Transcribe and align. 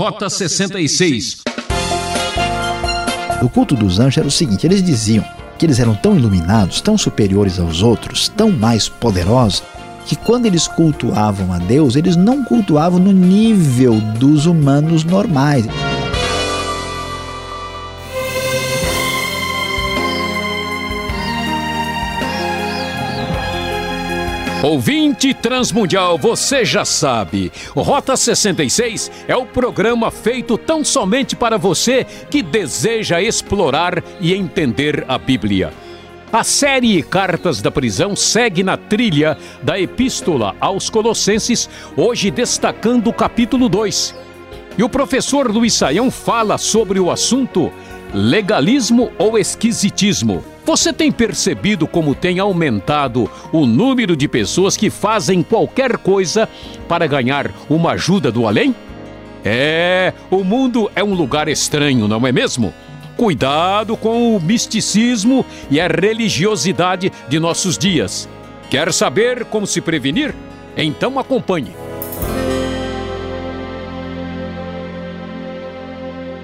Rota 0.00 0.30
66. 0.30 1.42
O 3.42 3.50
culto 3.50 3.74
dos 3.74 4.00
anjos 4.00 4.16
era 4.16 4.26
o 4.26 4.30
seguinte: 4.30 4.66
eles 4.66 4.82
diziam 4.82 5.22
que 5.58 5.66
eles 5.66 5.78
eram 5.78 5.94
tão 5.94 6.16
iluminados, 6.16 6.80
tão 6.80 6.96
superiores 6.96 7.58
aos 7.58 7.82
outros, 7.82 8.26
tão 8.26 8.50
mais 8.50 8.88
poderosos, 8.88 9.62
que 10.06 10.16
quando 10.16 10.46
eles 10.46 10.66
cultuavam 10.66 11.52
a 11.52 11.58
Deus, 11.58 11.96
eles 11.96 12.16
não 12.16 12.42
cultuavam 12.42 12.98
no 12.98 13.12
nível 13.12 14.00
dos 14.18 14.46
humanos 14.46 15.04
normais. 15.04 15.66
Ouvinte 24.62 25.32
Transmundial, 25.32 26.18
você 26.18 26.66
já 26.66 26.84
sabe. 26.84 27.50
Rota 27.74 28.14
66 28.14 29.10
é 29.26 29.34
o 29.34 29.46
programa 29.46 30.10
feito 30.10 30.58
tão 30.58 30.84
somente 30.84 31.34
para 31.34 31.56
você 31.56 32.04
que 32.28 32.42
deseja 32.42 33.22
explorar 33.22 34.04
e 34.20 34.34
entender 34.34 35.02
a 35.08 35.16
Bíblia. 35.16 35.72
A 36.30 36.44
série 36.44 37.02
Cartas 37.02 37.62
da 37.62 37.70
Prisão 37.70 38.14
segue 38.14 38.62
na 38.62 38.76
trilha 38.76 39.38
da 39.62 39.80
Epístola 39.80 40.54
aos 40.60 40.90
Colossenses, 40.90 41.66
hoje 41.96 42.30
destacando 42.30 43.08
o 43.08 43.14
capítulo 43.14 43.66
2. 43.66 44.14
E 44.76 44.82
o 44.82 44.90
professor 44.90 45.50
Luiz 45.50 45.72
Saião 45.72 46.10
fala 46.10 46.58
sobre 46.58 47.00
o 47.00 47.10
assunto 47.10 47.72
legalismo 48.12 49.10
ou 49.16 49.38
esquisitismo. 49.38 50.44
Você 50.70 50.92
tem 50.92 51.10
percebido 51.10 51.84
como 51.84 52.14
tem 52.14 52.38
aumentado 52.38 53.28
o 53.52 53.66
número 53.66 54.14
de 54.14 54.28
pessoas 54.28 54.76
que 54.76 54.88
fazem 54.88 55.42
qualquer 55.42 55.96
coisa 55.96 56.48
para 56.86 57.08
ganhar 57.08 57.50
uma 57.68 57.90
ajuda 57.90 58.30
do 58.30 58.46
além? 58.46 58.72
É, 59.44 60.12
o 60.30 60.44
mundo 60.44 60.88
é 60.94 61.02
um 61.02 61.12
lugar 61.12 61.48
estranho, 61.48 62.06
não 62.06 62.24
é 62.24 62.30
mesmo? 62.30 62.72
Cuidado 63.16 63.96
com 63.96 64.36
o 64.36 64.40
misticismo 64.40 65.44
e 65.68 65.80
a 65.80 65.88
religiosidade 65.88 67.10
de 67.28 67.40
nossos 67.40 67.76
dias. 67.76 68.28
Quer 68.70 68.92
saber 68.92 69.46
como 69.46 69.66
se 69.66 69.80
prevenir? 69.80 70.32
Então 70.76 71.18
acompanhe. 71.18 71.89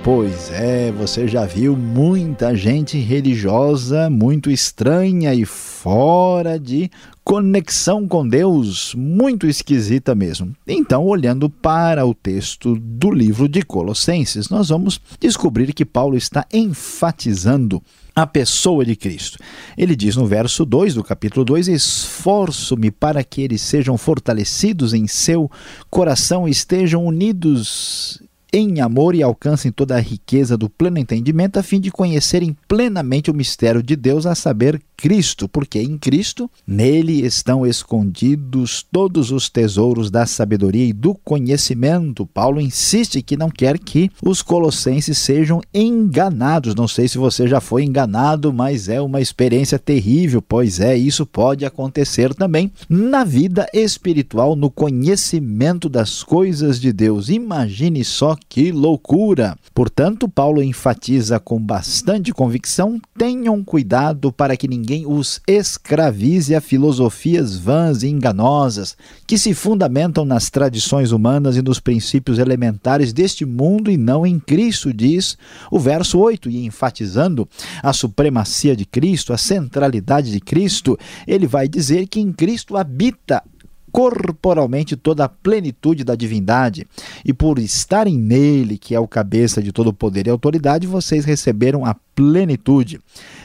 Pois 0.07 0.53
é, 0.53 0.93
você 0.93 1.27
já 1.27 1.45
viu 1.45 1.77
muita 1.77 2.55
gente 2.55 2.97
religiosa 2.97 4.09
muito 4.09 4.53
estranha 4.53 5.35
e 5.35 5.45
fora 5.45 6.61
de 6.61 6.89
conexão 7.25 8.07
com 8.07 8.27
Deus, 8.27 8.95
muito 8.95 9.49
esquisita 9.49 10.15
mesmo. 10.15 10.55
Então, 10.65 11.05
olhando 11.05 11.51
para 11.51 12.07
o 12.07 12.15
texto 12.15 12.77
do 12.77 13.11
livro 13.11 13.49
de 13.49 13.63
Colossenses, 13.63 14.49
nós 14.49 14.69
vamos 14.69 15.01
descobrir 15.19 15.73
que 15.73 15.85
Paulo 15.85 16.17
está 16.17 16.47
enfatizando 16.53 17.83
a 18.15 18.29
pessoa 18.29 18.85
de 18.85 18.95
Cristo. 18.95 19.39
Ele 19.77 19.97
diz 19.97 20.15
no 20.15 20.25
verso 20.25 20.65
2 20.65 20.95
do 20.95 21.03
capítulo 21.03 21.45
2: 21.45 21.67
Esforço-me 21.67 22.93
para 22.93 23.25
que 23.25 23.43
eles 23.43 23.61
sejam 23.61 23.99
fortalecidos 23.99 24.95
em 24.95 25.09
seu 25.09 25.51
coração, 25.91 26.47
estejam 26.47 27.05
unidos 27.05 28.23
em 28.57 28.81
amor 28.81 29.15
e 29.15 29.23
alcancem 29.23 29.71
toda 29.71 29.97
a 29.97 30.01
riqueza 30.01 30.57
do 30.57 30.71
pleno 30.71 30.99
entendimento, 30.99 31.59
a 31.59 31.63
fim 31.63 31.79
de 31.79 31.91
conhecerem 31.91 32.57
plenamente 32.67 33.31
o 33.31 33.35
mistério 33.35 33.83
de 33.83 33.95
Deus, 33.95 34.25
a 34.25 34.35
saber, 34.35 34.81
Cristo, 34.97 35.49
porque 35.49 35.79
em 35.81 35.99
Cristo, 35.99 36.51
nele 36.67 37.25
estão 37.25 37.67
escondidos 37.67 38.85
todos 38.91 39.31
os 39.31 39.51
tesouros 39.51 40.11
da 40.11 40.25
sabedoria 40.25 40.87
e 40.87 40.93
do 40.93 41.15
conhecimento. 41.15 42.27
Paulo 42.27 42.61
insiste 42.61 43.21
que 43.21 43.37
não 43.37 43.51
quer 43.51 43.79
que 43.79 44.11
os 44.23 44.41
colossenses 44.41 45.19
sejam 45.19 45.61
enganados. 45.75 46.75
Não 46.75 46.89
sei 46.89 47.09
se 47.09 47.19
você 47.19 47.47
já 47.47 47.61
foi 47.61 47.85
enganado, 47.85 48.53
mas 48.53 48.89
é 48.89 49.01
uma 49.01 49.21
experiência 49.21 49.79
terrível, 49.79 50.41
pois 50.41 50.81
é, 50.81 50.97
isso 50.97 51.27
pode 51.27 51.65
acontecer 51.65 52.35
também 52.35 52.73
na 52.89 53.23
vida 53.23 53.67
espiritual, 53.75 54.57
no 54.57 54.71
conhecimento 54.71 55.89
das 55.89 56.23
coisas 56.23 56.81
de 56.81 56.93
Deus. 56.93 57.29
Imagine 57.29 58.03
só 58.05 58.37
que 58.49 58.73
loucura! 58.73 59.57
Portanto, 59.75 60.29
Paulo 60.29 60.63
enfatiza 60.63 61.39
com 61.39 61.61
bastante 61.61 62.33
convicção: 62.33 63.01
tenham 63.19 63.63
cuidado 63.63 64.33
para 64.33 64.57
que 64.57 64.67
ninguém 64.67 64.86
os 65.07 65.41
escravize 65.47 66.55
a 66.55 66.61
filosofias 66.61 67.57
vãs 67.57 68.03
e 68.03 68.09
enganosas 68.09 68.97
que 69.27 69.39
se 69.39 69.55
fundamentam 69.55 70.25
nas 70.25 70.51
tradições 70.51 71.13
humanas 71.13 71.57
e 71.57 71.63
nos 71.63 71.81
princípios 71.81 72.39
elementares 72.39 73.13
deste 73.13 73.45
mundo 73.45 73.91
e 73.91 73.97
não 73.97 74.27
em 74.27 74.39
Cristo, 74.39 74.93
diz 74.93 75.37
o 75.71 75.79
verso 75.79 76.19
8, 76.19 76.49
e 76.51 76.65
enfatizando 76.65 77.49
a 77.83 77.93
supremacia 77.93 78.77
de 78.77 78.85
Cristo, 78.85 79.33
a 79.33 79.39
centralidade 79.39 80.31
de 80.31 80.41
Cristo, 80.41 80.99
ele 81.27 81.47
vai 81.47 81.69
dizer 81.69 82.07
que 82.07 82.21
em 82.21 82.33
Cristo 82.33 82.77
habita 82.77 83.43
corporalmente 83.91 84.97
toda 84.97 85.25
a 85.25 85.29
plenitude 85.29 86.05
da 86.05 86.15
divindade, 86.15 86.87
e 87.25 87.33
por 87.33 87.59
estarem 87.59 88.17
nele, 88.17 88.77
que 88.77 88.95
é 88.95 89.01
o 89.01 89.09
cabeça 89.09 89.63
de 89.63 89.73
todo 89.73 89.93
poder 89.93 90.27
e 90.27 90.31
autoridade, 90.31 90.87
vocês 90.87 91.25
receberam 91.25 91.85
a 91.85 91.95
plenitude. 92.15 93.01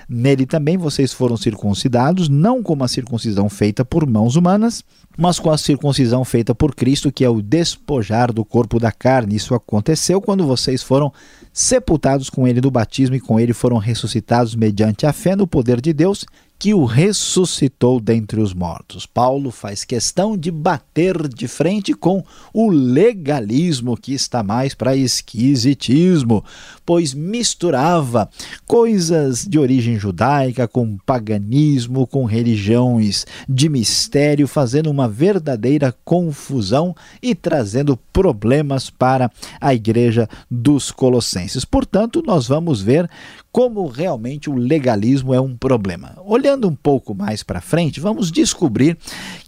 Nele 0.09 0.45
também 0.45 0.77
vocês 0.77 1.13
foram 1.13 1.37
circuncidados, 1.37 2.27
não 2.27 2.61
como 2.61 2.83
a 2.83 2.87
circuncisão 2.87 3.49
feita 3.49 3.85
por 3.85 4.05
mãos 4.05 4.35
humanas, 4.35 4.83
mas 5.17 5.39
com 5.39 5.51
a 5.51 5.57
circuncisão 5.57 6.23
feita 6.25 6.55
por 6.55 6.73
Cristo, 6.73 7.11
que 7.11 7.23
é 7.23 7.29
o 7.29 7.41
despojar 7.41 8.33
do 8.33 8.43
corpo 8.43 8.79
da 8.79 8.91
carne. 8.91 9.35
Isso 9.35 9.53
aconteceu 9.53 10.21
quando 10.21 10.45
vocês 10.45 10.81
foram 10.81 11.13
sepultados 11.53 12.29
com 12.29 12.47
ele 12.47 12.61
no 12.61 12.71
batismo 12.71 13.15
e 13.15 13.19
com 13.19 13.39
ele 13.39 13.53
foram 13.53 13.77
ressuscitados 13.77 14.55
mediante 14.55 15.05
a 15.05 15.13
fé 15.13 15.35
no 15.35 15.45
poder 15.45 15.81
de 15.81 15.93
Deus 15.93 16.25
que 16.61 16.75
o 16.75 16.85
ressuscitou 16.85 17.99
dentre 17.99 18.39
os 18.39 18.53
mortos. 18.53 19.07
Paulo 19.07 19.49
faz 19.49 19.83
questão 19.83 20.37
de 20.37 20.51
bater 20.51 21.27
de 21.27 21.47
frente 21.47 21.91
com 21.91 22.23
o 22.53 22.69
legalismo 22.69 23.97
que 23.97 24.13
está 24.13 24.43
mais 24.43 24.75
para 24.75 24.95
esquisitismo, 24.95 26.45
pois 26.85 27.15
misturava 27.15 28.29
coisas 28.67 29.43
de 29.43 29.57
origem 29.57 29.97
judaica 29.97 30.67
com 30.67 30.99
paganismo, 31.03 32.05
com 32.05 32.25
religiões 32.25 33.25
de 33.49 33.67
mistério, 33.67 34.47
fazendo 34.47 34.91
uma 34.91 35.09
verdadeira 35.09 35.91
confusão 36.05 36.95
e 37.23 37.33
trazendo 37.33 37.97
problemas 38.13 38.87
para 38.87 39.31
a 39.59 39.73
igreja 39.73 40.29
dos 40.47 40.91
Colossenses. 40.91 41.65
Portanto, 41.65 42.21
nós 42.23 42.47
vamos 42.47 42.83
ver 42.83 43.09
como 43.51 43.85
realmente 43.87 44.49
o 44.49 44.55
legalismo 44.55 45.33
é 45.33 45.41
um 45.41 45.55
problema. 45.55 46.15
Olhando 46.25 46.67
um 46.67 46.75
pouco 46.75 47.13
mais 47.13 47.43
para 47.43 47.59
frente, 47.59 47.99
vamos 47.99 48.31
descobrir 48.31 48.97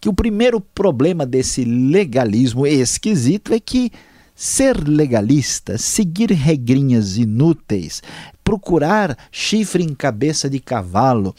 que 0.02 0.10
o 0.10 0.14
primeiro 0.14 0.60
problema 0.60 1.26
desse 1.26 1.64
legalismo 1.64 2.68
esquisito 2.68 3.54
é 3.54 3.60
que 3.60 3.92
ser 4.36 4.88
legalista, 4.88 5.78
seguir 5.78 6.32
regrinhas 6.32 7.18
inúteis, 7.18 8.02
procurar 8.44 9.18
chifre 9.32 9.84
em 9.84 9.94
cabeça 9.94 10.50
de 10.50 10.60
cavalo, 10.60 11.34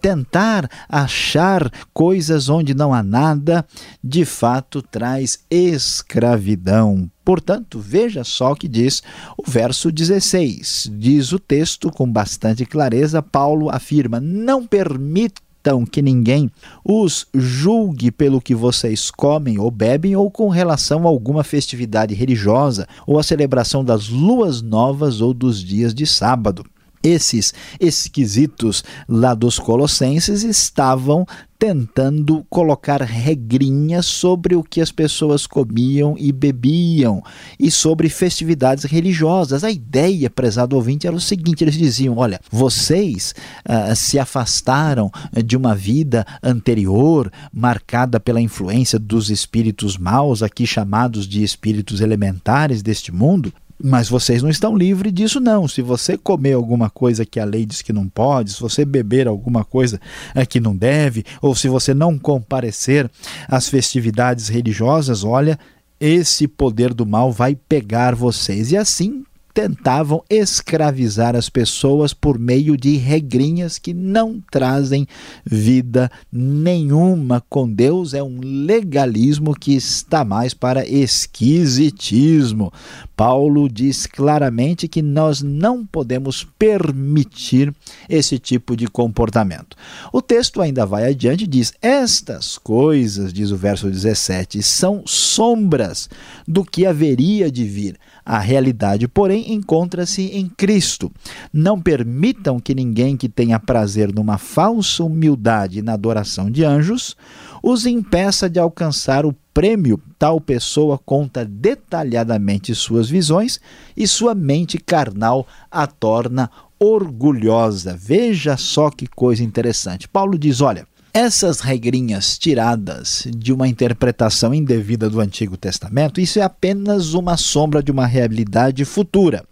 tentar 0.00 0.68
achar 0.88 1.70
coisas 1.92 2.48
onde 2.48 2.74
não 2.74 2.92
há 2.92 3.02
nada, 3.02 3.64
de 4.02 4.24
fato 4.24 4.82
traz 4.82 5.38
escravidão. 5.50 7.10
Portanto, 7.24 7.78
veja 7.78 8.24
só 8.24 8.52
o 8.52 8.56
que 8.56 8.68
diz 8.68 9.02
o 9.36 9.48
verso 9.48 9.90
16. 9.90 10.90
Diz 10.92 11.32
o 11.32 11.38
texto 11.38 11.90
com 11.90 12.10
bastante 12.10 12.66
clareza: 12.66 13.22
Paulo 13.22 13.70
afirma: 13.70 14.20
Não 14.20 14.66
permita 14.66 15.40
então 15.60 15.84
que 15.84 16.00
ninguém 16.00 16.50
os 16.82 17.26
julgue 17.34 18.10
pelo 18.10 18.40
que 18.40 18.54
vocês 18.54 19.10
comem 19.10 19.58
ou 19.58 19.70
bebem 19.70 20.16
ou 20.16 20.30
com 20.30 20.48
relação 20.48 21.04
a 21.04 21.08
alguma 21.08 21.44
festividade 21.44 22.14
religiosa 22.14 22.88
ou 23.06 23.18
a 23.18 23.22
celebração 23.22 23.84
das 23.84 24.08
luas 24.08 24.62
novas 24.62 25.20
ou 25.20 25.34
dos 25.34 25.62
dias 25.62 25.94
de 25.94 26.06
sábado. 26.06 26.64
Esses 27.02 27.54
esquisitos 27.78 28.84
lá 29.08 29.34
dos 29.34 29.58
Colossenses 29.58 30.42
estavam 30.42 31.26
tentando 31.58 32.44
colocar 32.48 33.00
regrinhas 33.02 34.04
sobre 34.04 34.54
o 34.54 34.62
que 34.62 34.82
as 34.82 34.92
pessoas 34.92 35.46
comiam 35.46 36.14
e 36.18 36.30
bebiam 36.32 37.22
e 37.58 37.70
sobre 37.70 38.10
festividades 38.10 38.84
religiosas. 38.84 39.64
A 39.64 39.70
ideia, 39.70 40.28
prezado 40.28 40.76
ouvinte, 40.76 41.06
era 41.06 41.16
o 41.16 41.20
seguinte: 41.20 41.64
eles 41.64 41.74
diziam, 41.74 42.18
olha, 42.18 42.38
vocês 42.50 43.34
uh, 43.66 43.96
se 43.96 44.18
afastaram 44.18 45.10
de 45.44 45.56
uma 45.56 45.74
vida 45.74 46.26
anterior 46.42 47.32
marcada 47.50 48.20
pela 48.20 48.42
influência 48.42 48.98
dos 48.98 49.30
espíritos 49.30 49.96
maus, 49.96 50.42
aqui 50.42 50.66
chamados 50.66 51.26
de 51.26 51.42
espíritos 51.42 52.02
elementares 52.02 52.82
deste 52.82 53.10
mundo, 53.10 53.52
mas 53.82 54.08
vocês 54.08 54.42
não 54.42 54.50
estão 54.50 54.76
livres 54.76 55.12
disso, 55.12 55.40
não. 55.40 55.66
Se 55.66 55.82
você 55.82 56.16
comer 56.16 56.52
alguma 56.52 56.90
coisa 56.90 57.24
que 57.24 57.40
a 57.40 57.44
lei 57.44 57.64
diz 57.64 57.82
que 57.82 57.92
não 57.92 58.08
pode, 58.08 58.52
se 58.52 58.60
você 58.60 58.84
beber 58.84 59.26
alguma 59.26 59.64
coisa 59.64 60.00
é, 60.34 60.44
que 60.44 60.60
não 60.60 60.76
deve, 60.76 61.24
ou 61.40 61.54
se 61.54 61.68
você 61.68 61.94
não 61.94 62.18
comparecer 62.18 63.10
às 63.48 63.68
festividades 63.68 64.48
religiosas, 64.48 65.24
olha, 65.24 65.58
esse 65.98 66.46
poder 66.48 66.94
do 66.94 67.06
mal 67.06 67.32
vai 67.32 67.54
pegar 67.54 68.14
vocês. 68.14 68.72
E 68.72 68.76
assim 68.76 69.24
tentavam 69.52 70.22
escravizar 70.28 71.34
as 71.34 71.48
pessoas 71.48 72.14
por 72.14 72.38
meio 72.38 72.76
de 72.76 72.96
regrinhas 72.96 73.78
que 73.78 73.92
não 73.92 74.42
trazem 74.50 75.06
vida 75.44 76.10
nenhuma 76.32 77.42
com 77.48 77.70
Deus. 77.70 78.14
É 78.14 78.22
um 78.22 78.40
legalismo 78.40 79.54
que 79.54 79.74
está 79.74 80.24
mais 80.24 80.54
para 80.54 80.86
esquisitismo. 80.86 82.72
Paulo 83.16 83.68
diz 83.68 84.06
claramente 84.06 84.88
que 84.88 85.02
nós 85.02 85.42
não 85.42 85.84
podemos 85.84 86.46
permitir 86.58 87.74
esse 88.08 88.38
tipo 88.38 88.76
de 88.76 88.86
comportamento. 88.86 89.76
O 90.12 90.22
texto 90.22 90.62
ainda 90.62 90.86
vai 90.86 91.06
adiante 91.06 91.44
e 91.44 91.46
diz: 91.46 91.72
Estas 91.82 92.56
coisas, 92.56 93.32
diz 93.32 93.50
o 93.50 93.56
verso 93.56 93.90
17, 93.90 94.62
são 94.62 95.02
sombras 95.06 96.08
do 96.46 96.64
que 96.64 96.86
haveria 96.86 97.50
de 97.50 97.64
vir. 97.64 97.98
A 98.24 98.38
realidade, 98.38 99.08
porém, 99.08 99.52
encontra-se 99.52 100.22
em 100.26 100.48
Cristo. 100.48 101.10
Não 101.52 101.80
permitam 101.80 102.60
que 102.60 102.74
ninguém 102.74 103.16
que 103.16 103.28
tenha 103.28 103.58
prazer 103.58 104.12
numa 104.14 104.38
falsa 104.38 105.02
humildade 105.02 105.82
na 105.82 105.94
adoração 105.94 106.50
de 106.50 106.64
anjos 106.64 107.16
os 107.62 107.86
impeça 107.86 108.48
de 108.48 108.58
alcançar 108.58 109.26
o 109.26 109.34
prêmio. 109.52 110.00
Tal 110.18 110.40
pessoa 110.40 110.98
conta 110.98 111.44
detalhadamente 111.44 112.74
suas 112.74 113.08
visões 113.08 113.60
e 113.96 114.06
sua 114.06 114.34
mente 114.34 114.78
carnal 114.78 115.46
a 115.70 115.86
torna 115.86 116.50
orgulhosa. 116.78 117.96
Veja 117.98 118.56
só 118.56 118.90
que 118.90 119.06
coisa 119.06 119.42
interessante. 119.42 120.08
Paulo 120.08 120.38
diz: 120.38 120.60
olha. 120.60 120.86
Essas 121.12 121.58
regrinhas 121.58 122.38
tiradas 122.38 123.26
de 123.36 123.52
uma 123.52 123.66
interpretação 123.66 124.54
indevida 124.54 125.10
do 125.10 125.18
Antigo 125.18 125.56
Testamento, 125.56 126.20
isso 126.20 126.38
é 126.38 126.42
apenas 126.42 127.14
uma 127.14 127.36
sombra 127.36 127.82
de 127.82 127.90
uma 127.90 128.06
realidade 128.06 128.84
futura. 128.84 129.44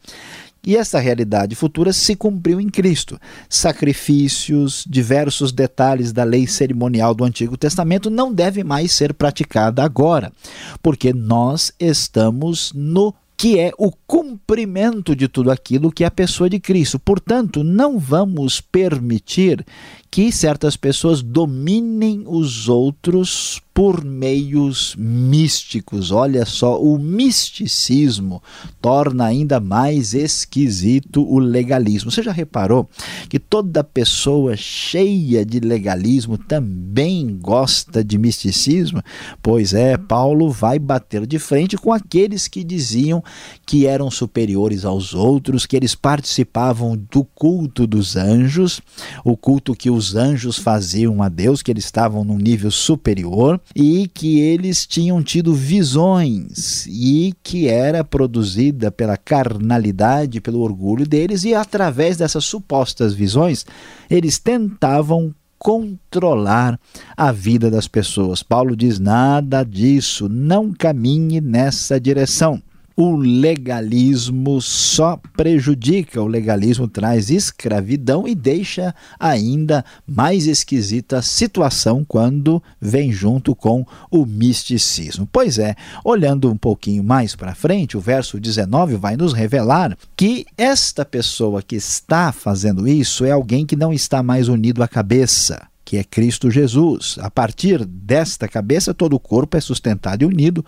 E 0.64 0.76
essa 0.76 1.00
realidade 1.00 1.56
futura 1.56 1.92
se 1.92 2.14
cumpriu 2.14 2.60
em 2.60 2.68
Cristo. 2.68 3.18
Sacrifícios, 3.48 4.84
diversos 4.88 5.50
detalhes 5.50 6.12
da 6.12 6.22
lei 6.22 6.46
cerimonial 6.46 7.12
do 7.12 7.24
Antigo 7.24 7.56
Testamento 7.56 8.08
não 8.08 8.32
devem 8.32 8.62
mais 8.62 8.92
ser 8.92 9.12
praticada 9.12 9.82
agora, 9.82 10.32
porque 10.80 11.12
nós 11.12 11.72
estamos 11.80 12.72
no 12.72 13.12
que 13.38 13.56
é 13.56 13.70
o 13.78 13.92
cumprimento 14.04 15.14
de 15.14 15.28
tudo 15.28 15.52
aquilo 15.52 15.92
que 15.92 16.02
é 16.02 16.08
a 16.08 16.10
pessoa 16.10 16.50
de 16.50 16.58
Cristo. 16.58 16.98
Portanto, 16.98 17.62
não 17.62 17.96
vamos 17.96 18.60
permitir 18.60 19.64
que 20.10 20.32
certas 20.32 20.76
pessoas 20.76 21.22
dominem 21.22 22.24
os 22.26 22.68
outros 22.68 23.62
por 23.78 24.04
meios 24.04 24.96
místicos. 24.98 26.10
Olha 26.10 26.44
só, 26.44 26.82
o 26.82 26.98
misticismo 26.98 28.42
torna 28.82 29.24
ainda 29.26 29.60
mais 29.60 30.14
esquisito 30.14 31.22
o 31.22 31.38
legalismo. 31.38 32.10
Você 32.10 32.20
já 32.20 32.32
reparou 32.32 32.90
que 33.28 33.38
toda 33.38 33.84
pessoa 33.84 34.56
cheia 34.56 35.46
de 35.46 35.60
legalismo 35.60 36.36
também 36.36 37.38
gosta 37.40 38.02
de 38.02 38.18
misticismo? 38.18 39.00
Pois 39.40 39.72
é, 39.72 39.96
Paulo 39.96 40.50
vai 40.50 40.80
bater 40.80 41.24
de 41.24 41.38
frente 41.38 41.76
com 41.76 41.92
aqueles 41.92 42.48
que 42.48 42.64
diziam 42.64 43.22
que 43.64 43.86
eram 43.86 44.10
superiores 44.10 44.84
aos 44.84 45.14
outros, 45.14 45.66
que 45.66 45.76
eles 45.76 45.94
participavam 45.94 47.00
do 47.12 47.22
culto 47.22 47.86
dos 47.86 48.16
anjos, 48.16 48.80
o 49.24 49.36
culto 49.36 49.72
que 49.72 49.88
os 49.88 50.16
anjos 50.16 50.58
faziam 50.58 51.22
a 51.22 51.28
Deus, 51.28 51.62
que 51.62 51.70
eles 51.70 51.84
estavam 51.84 52.24
num 52.24 52.38
nível 52.38 52.72
superior 52.72 53.60
e 53.74 54.08
que 54.08 54.40
eles 54.40 54.86
tinham 54.86 55.22
tido 55.22 55.54
visões 55.54 56.86
e 56.86 57.34
que 57.42 57.68
era 57.68 58.02
produzida 58.02 58.90
pela 58.90 59.16
carnalidade, 59.16 60.40
pelo 60.40 60.60
orgulho 60.60 61.06
deles 61.06 61.44
e 61.44 61.54
através 61.54 62.16
dessas 62.16 62.44
supostas 62.44 63.14
visões, 63.14 63.64
eles 64.10 64.38
tentavam 64.38 65.34
controlar 65.58 66.78
a 67.16 67.32
vida 67.32 67.70
das 67.70 67.88
pessoas. 67.88 68.42
Paulo 68.42 68.76
diz: 68.76 68.98
nada 68.98 69.64
disso, 69.64 70.28
não 70.28 70.72
caminhe 70.72 71.40
nessa 71.40 72.00
direção 72.00 72.62
o 73.00 73.14
legalismo 73.14 74.60
só 74.60 75.20
prejudica, 75.36 76.20
o 76.20 76.26
legalismo 76.26 76.88
traz 76.88 77.30
escravidão 77.30 78.26
e 78.26 78.34
deixa 78.34 78.92
ainda 79.20 79.84
mais 80.04 80.48
esquisita 80.48 81.18
a 81.18 81.22
situação 81.22 82.04
quando 82.04 82.60
vem 82.80 83.12
junto 83.12 83.54
com 83.54 83.86
o 84.10 84.26
misticismo. 84.26 85.28
Pois 85.30 85.60
é, 85.60 85.76
olhando 86.04 86.50
um 86.50 86.56
pouquinho 86.56 87.04
mais 87.04 87.36
para 87.36 87.54
frente, 87.54 87.96
o 87.96 88.00
verso 88.00 88.40
19 88.40 88.96
vai 88.96 89.16
nos 89.16 89.32
revelar 89.32 89.96
que 90.16 90.44
esta 90.56 91.04
pessoa 91.04 91.62
que 91.62 91.76
está 91.76 92.32
fazendo 92.32 92.88
isso 92.88 93.24
é 93.24 93.30
alguém 93.30 93.64
que 93.64 93.76
não 93.76 93.92
está 93.92 94.24
mais 94.24 94.48
unido 94.48 94.82
à 94.82 94.88
cabeça 94.88 95.68
que 95.88 95.96
é 95.96 96.04
Cristo 96.04 96.50
Jesus. 96.50 97.16
A 97.18 97.30
partir 97.30 97.82
desta 97.82 98.46
cabeça, 98.46 98.92
todo 98.92 99.16
o 99.16 99.18
corpo 99.18 99.56
é 99.56 99.60
sustentado 99.62 100.20
e 100.20 100.26
unido 100.26 100.62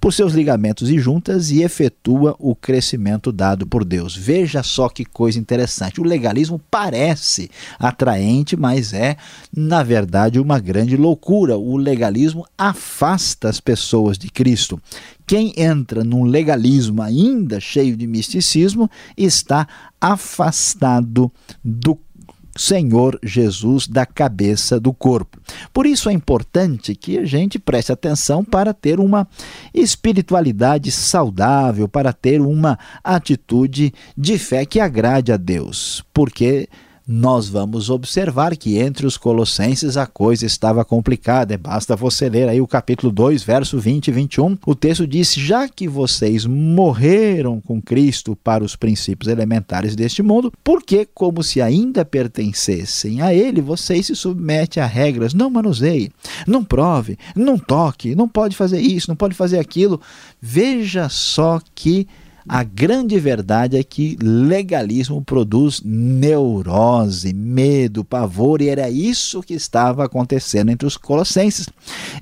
por 0.00 0.12
seus 0.12 0.32
ligamentos 0.32 0.90
e 0.90 0.98
juntas 0.98 1.52
e 1.52 1.62
efetua 1.62 2.34
o 2.40 2.56
crescimento 2.56 3.30
dado 3.30 3.68
por 3.68 3.84
Deus. 3.84 4.16
Veja 4.16 4.64
só 4.64 4.88
que 4.88 5.04
coisa 5.04 5.38
interessante. 5.38 6.00
O 6.00 6.04
legalismo 6.04 6.60
parece 6.68 7.48
atraente, 7.78 8.56
mas 8.56 8.92
é, 8.92 9.16
na 9.56 9.84
verdade, 9.84 10.40
uma 10.40 10.58
grande 10.58 10.96
loucura. 10.96 11.56
O 11.56 11.76
legalismo 11.76 12.44
afasta 12.58 13.48
as 13.48 13.60
pessoas 13.60 14.18
de 14.18 14.28
Cristo. 14.28 14.82
Quem 15.24 15.52
entra 15.56 16.02
num 16.02 16.24
legalismo 16.24 17.00
ainda 17.00 17.60
cheio 17.60 17.96
de 17.96 18.08
misticismo 18.08 18.90
está 19.16 19.68
afastado 20.00 21.30
do 21.62 21.96
Senhor 22.56 23.18
Jesus 23.22 23.86
da 23.88 24.06
cabeça 24.06 24.78
do 24.78 24.92
corpo. 24.92 25.38
Por 25.72 25.86
isso 25.86 26.08
é 26.08 26.12
importante 26.12 26.94
que 26.94 27.18
a 27.18 27.24
gente 27.24 27.58
preste 27.58 27.92
atenção 27.92 28.44
para 28.44 28.72
ter 28.72 29.00
uma 29.00 29.26
espiritualidade 29.72 30.90
saudável, 30.90 31.88
para 31.88 32.12
ter 32.12 32.40
uma 32.40 32.78
atitude 33.02 33.92
de 34.16 34.38
fé 34.38 34.64
que 34.64 34.80
agrade 34.80 35.32
a 35.32 35.36
Deus, 35.36 36.04
porque 36.12 36.68
nós 37.06 37.50
vamos 37.50 37.90
observar 37.90 38.56
que 38.56 38.78
entre 38.78 39.06
os 39.06 39.18
colossenses 39.18 39.98
a 39.98 40.06
coisa 40.06 40.46
estava 40.46 40.84
complicada. 40.84 41.58
Basta 41.58 41.94
você 41.94 42.30
ler 42.30 42.48
aí 42.48 42.62
o 42.62 42.66
capítulo 42.66 43.12
2, 43.12 43.42
verso 43.42 43.78
20 43.78 44.08
e 44.08 44.12
21. 44.12 44.58
O 44.66 44.74
texto 44.74 45.06
diz: 45.06 45.34
Já 45.34 45.68
que 45.68 45.86
vocês 45.86 46.46
morreram 46.46 47.60
com 47.60 47.80
Cristo 47.80 48.34
para 48.34 48.64
os 48.64 48.74
princípios 48.74 49.30
elementares 49.30 49.94
deste 49.94 50.22
mundo, 50.22 50.50
porque, 50.64 51.06
como 51.14 51.42
se 51.42 51.60
ainda 51.60 52.06
pertencessem 52.06 53.20
a 53.20 53.34
Ele, 53.34 53.60
vocês 53.60 54.06
se 54.06 54.16
submetem 54.16 54.82
a 54.82 54.86
regras. 54.86 55.34
Não 55.34 55.50
manuseie, 55.50 56.10
não 56.46 56.64
prove, 56.64 57.18
não 57.36 57.58
toque, 57.58 58.14
não 58.14 58.28
pode 58.28 58.56
fazer 58.56 58.80
isso, 58.80 59.10
não 59.10 59.16
pode 59.16 59.34
fazer 59.34 59.58
aquilo. 59.58 60.00
Veja 60.40 61.10
só 61.10 61.60
que 61.74 62.08
a 62.48 62.62
grande 62.62 63.18
verdade 63.18 63.76
é 63.76 63.82
que 63.82 64.18
legalismo 64.20 65.22
produz 65.22 65.80
neurose, 65.82 67.32
medo, 67.32 68.04
pavor, 68.04 68.60
e 68.60 68.68
era 68.68 68.90
isso 68.90 69.42
que 69.42 69.54
estava 69.54 70.04
acontecendo 70.04 70.70
entre 70.70 70.86
os 70.86 70.96
colossenses. 70.96 71.68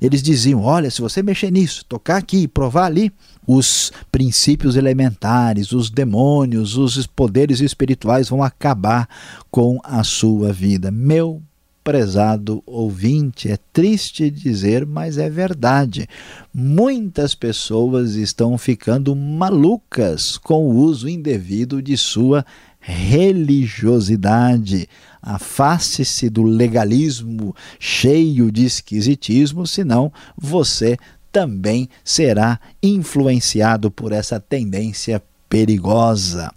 Eles 0.01 0.23
diziam: 0.23 0.61
olha, 0.61 0.89
se 0.89 1.01
você 1.01 1.21
mexer 1.21 1.51
nisso, 1.51 1.83
tocar 1.85 2.17
aqui, 2.17 2.47
provar 2.47 2.85
ali, 2.85 3.11
os 3.45 3.91
princípios 4.11 4.77
elementares, 4.77 5.73
os 5.73 5.89
demônios, 5.89 6.77
os 6.77 7.05
poderes 7.05 7.59
espirituais 7.59 8.29
vão 8.29 8.41
acabar 8.41 9.09
com 9.51 9.79
a 9.83 10.03
sua 10.03 10.53
vida. 10.53 10.89
Meu 10.89 11.41
prezado 11.83 12.63
ouvinte, 12.65 13.51
é 13.51 13.57
triste 13.71 14.29
dizer, 14.29 14.85
mas 14.85 15.17
é 15.17 15.29
verdade. 15.29 16.07
Muitas 16.53 17.35
pessoas 17.35 18.15
estão 18.15 18.57
ficando 18.57 19.13
malucas 19.15 20.37
com 20.37 20.65
o 20.65 20.75
uso 20.75 21.09
indevido 21.09 21.81
de 21.81 21.97
sua 21.97 22.45
religiosidade. 22.79 24.87
Afaste-se 25.21 26.29
do 26.29 26.43
legalismo 26.43 27.55
cheio 27.79 28.51
de 28.51 28.65
esquisitismo, 28.65 29.67
senão 29.67 30.11
você 30.37 30.97
também 31.31 31.89
será 32.03 32.59
influenciado 32.81 33.89
por 33.89 34.11
essa 34.11 34.39
tendência 34.39 35.23
perigosa. 35.49 36.51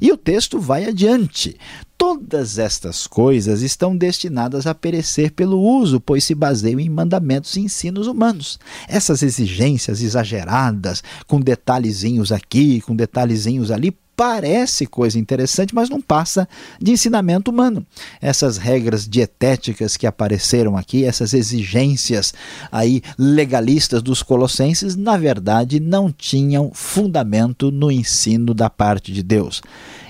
E 0.00 0.10
o 0.10 0.16
texto 0.16 0.58
vai 0.58 0.84
adiante. 0.84 1.56
Todas 1.98 2.60
estas 2.60 3.08
coisas 3.08 3.60
estão 3.60 3.96
destinadas 3.96 4.68
a 4.68 4.74
perecer 4.74 5.32
pelo 5.32 5.60
uso, 5.60 6.00
pois 6.00 6.22
se 6.22 6.32
baseiam 6.32 6.78
em 6.78 6.88
mandamentos 6.88 7.56
e 7.56 7.60
ensinos 7.60 8.06
humanos. 8.06 8.60
Essas 8.86 9.20
exigências 9.20 10.00
exageradas, 10.00 11.02
com 11.26 11.40
detalhezinhos 11.40 12.30
aqui, 12.30 12.80
com 12.82 12.94
detalhezinhos 12.94 13.72
ali, 13.72 13.92
parece 14.18 14.86
coisa 14.86 15.16
interessante, 15.18 15.72
mas 15.72 15.88
não 15.88 16.00
passa 16.00 16.48
de 16.80 16.90
ensinamento 16.92 17.50
humano. 17.50 17.86
Essas 18.20 18.58
regras 18.58 19.08
dietéticas 19.08 19.96
que 19.96 20.06
apareceram 20.06 20.76
aqui, 20.76 21.04
essas 21.04 21.34
exigências 21.34 22.32
aí 22.70 23.02
legalistas 23.16 24.02
dos 24.02 24.22
colossenses, 24.22 24.94
na 24.94 25.16
verdade 25.16 25.78
não 25.78 26.12
tinham 26.12 26.70
fundamento 26.72 27.70
no 27.70 27.90
ensino 27.90 28.54
da 28.54 28.70
parte 28.70 29.12
de 29.12 29.22
Deus. 29.22 29.62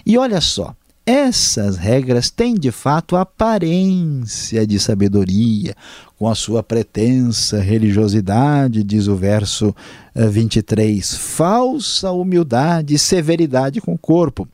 E 0.07 0.17
olha 0.17 0.41
só, 0.41 0.75
essas 1.09 1.79
regras 1.79 2.29
têm 2.29 2.55
de 2.55 2.71
fato 2.71 3.17
aparência 3.17 4.67
de 4.67 4.79
sabedoria, 4.79 5.75
com 6.19 6.29
a 6.29 6.35
sua 6.35 6.63
pretensa 6.63 7.63
religiosidade, 7.63 8.85
diz 8.85 9.09
o 9.09 9.17
verso 9.17 9.75
23, 10.15 11.15
eh, 11.15 11.17
falsa 11.17 12.11
humildade 12.13 12.93
e 12.93 12.99
severidade 12.99 13.81
com 13.81 13.95
o 13.95 13.99
corpo, 13.99 14.47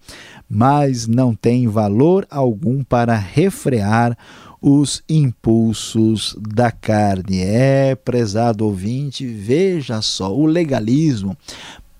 mas 0.48 1.08
não 1.08 1.34
tem 1.34 1.66
valor 1.66 2.24
algum 2.30 2.84
para 2.84 3.16
refrear 3.16 4.16
os 4.62 5.02
impulsos 5.08 6.36
da 6.40 6.70
carne. 6.70 7.40
É, 7.40 7.96
prezado 7.96 8.64
ouvinte, 8.64 9.26
veja 9.26 10.00
só, 10.00 10.32
o 10.32 10.46
legalismo 10.46 11.36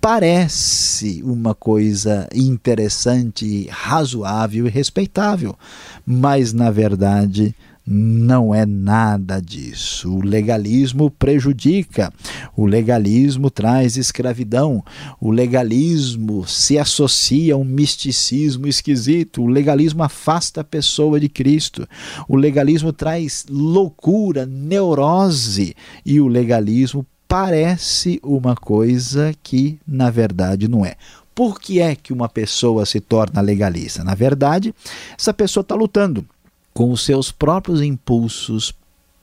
parece 0.04 1.22
uma 1.24 1.54
coisa 1.54 2.28
interessante, 2.34 3.66
razoável 3.70 4.66
e 4.66 4.68
respeitável, 4.68 5.56
mas 6.04 6.52
na 6.52 6.70
verdade 6.70 7.54
não 7.86 8.54
é 8.54 8.66
nada 8.66 9.40
disso. 9.40 10.14
O 10.14 10.22
legalismo 10.22 11.10
prejudica, 11.10 12.12
o 12.54 12.66
legalismo 12.66 13.50
traz 13.50 13.96
escravidão, 13.96 14.84
o 15.18 15.30
legalismo 15.30 16.46
se 16.46 16.78
associa 16.78 17.54
a 17.54 17.56
um 17.56 17.64
misticismo 17.64 18.66
esquisito, 18.66 19.40
o 19.40 19.46
legalismo 19.46 20.02
afasta 20.02 20.60
a 20.60 20.64
pessoa 20.64 21.18
de 21.18 21.30
Cristo, 21.30 21.88
o 22.28 22.36
legalismo 22.36 22.92
traz 22.92 23.46
loucura, 23.48 24.44
neurose 24.44 25.74
e 26.04 26.20
o 26.20 26.28
legalismo 26.28 27.06
parece 27.34 28.20
uma 28.22 28.54
coisa 28.54 29.34
que 29.42 29.76
na 29.84 30.08
verdade 30.08 30.68
não 30.68 30.86
é. 30.86 30.94
Por 31.34 31.60
que 31.60 31.80
é 31.80 31.96
que 31.96 32.12
uma 32.12 32.28
pessoa 32.28 32.86
se 32.86 33.00
torna 33.00 33.40
legalista? 33.40 34.04
Na 34.04 34.14
verdade, 34.14 34.72
essa 35.18 35.34
pessoa 35.34 35.62
está 35.62 35.74
lutando 35.74 36.24
com 36.72 36.92
os 36.92 37.04
seus 37.04 37.32
próprios 37.32 37.82
impulsos 37.82 38.72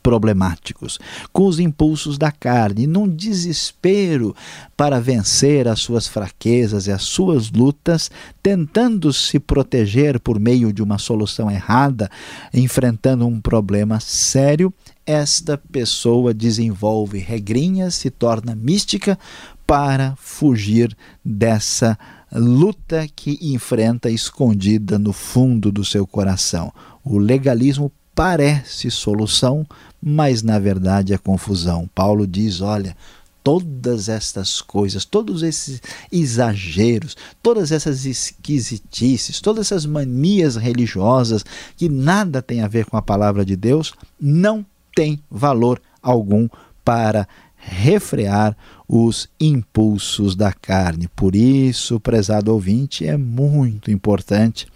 problemáticos, 0.01 0.99
com 1.31 1.45
os 1.45 1.59
impulsos 1.59 2.17
da 2.17 2.31
carne, 2.31 2.87
num 2.87 3.07
desespero 3.07 4.35
para 4.75 4.99
vencer 4.99 5.67
as 5.67 5.79
suas 5.79 6.07
fraquezas 6.07 6.87
e 6.87 6.91
as 6.91 7.03
suas 7.03 7.51
lutas, 7.51 8.09
tentando 8.41 9.13
se 9.13 9.39
proteger 9.39 10.19
por 10.19 10.39
meio 10.39 10.73
de 10.73 10.81
uma 10.81 10.97
solução 10.97 11.49
errada, 11.49 12.09
enfrentando 12.53 13.25
um 13.25 13.39
problema 13.39 13.99
sério, 13.99 14.73
esta 15.05 15.57
pessoa 15.57 16.33
desenvolve 16.33 17.19
regrinhas, 17.19 17.95
se 17.95 18.09
torna 18.09 18.55
mística 18.55 19.17
para 19.65 20.15
fugir 20.17 20.95
dessa 21.23 21.97
luta 22.31 23.07
que 23.15 23.37
enfrenta 23.41 24.09
escondida 24.09 24.97
no 24.97 25.11
fundo 25.11 25.71
do 25.71 25.83
seu 25.83 26.07
coração. 26.07 26.71
O 27.03 27.17
legalismo 27.17 27.91
parece 28.15 28.91
solução, 28.91 29.65
mas 30.01 30.41
na 30.41 30.59
verdade 30.59 31.13
é 31.13 31.17
confusão. 31.17 31.89
Paulo 31.93 32.27
diz: 32.27 32.61
olha, 32.61 32.95
todas 33.43 34.09
estas 34.09 34.61
coisas, 34.61 35.05
todos 35.05 35.43
esses 35.43 35.81
exageros, 36.11 37.17
todas 37.41 37.71
essas 37.71 38.05
esquisitices, 38.05 39.39
todas 39.39 39.67
essas 39.67 39.85
manias 39.85 40.55
religiosas 40.55 41.43
que 41.75 41.89
nada 41.89 42.41
tem 42.41 42.61
a 42.61 42.67
ver 42.67 42.85
com 42.85 42.97
a 42.97 43.01
palavra 43.01 43.43
de 43.45 43.55
Deus, 43.55 43.93
não 44.19 44.65
tem 44.95 45.21
valor 45.29 45.81
algum 46.01 46.47
para 46.83 47.27
refrear 47.61 48.57
os 48.87 49.29
impulsos 49.39 50.35
da 50.35 50.51
carne. 50.51 51.07
Por 51.15 51.35
isso, 51.35 51.99
prezado 51.99 52.51
ouvinte, 52.51 53.05
é 53.05 53.15
muito 53.15 53.89
importante 53.89 54.67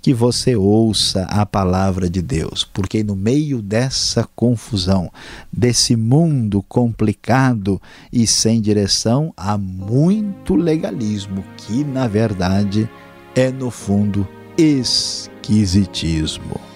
que 0.00 0.14
você 0.14 0.56
ouça 0.56 1.24
a 1.24 1.44
palavra 1.44 2.08
de 2.08 2.22
Deus, 2.22 2.64
porque 2.64 3.04
no 3.04 3.14
meio 3.14 3.60
dessa 3.60 4.26
confusão, 4.34 5.12
desse 5.52 5.94
mundo 5.94 6.62
complicado 6.62 7.80
e 8.10 8.26
sem 8.26 8.62
direção, 8.62 9.34
há 9.36 9.58
muito 9.58 10.54
legalismo 10.54 11.44
que, 11.58 11.84
na 11.84 12.08
verdade, 12.08 12.88
é 13.34 13.50
no 13.50 13.70
fundo 13.70 14.26
esquisitismo. 14.56 16.69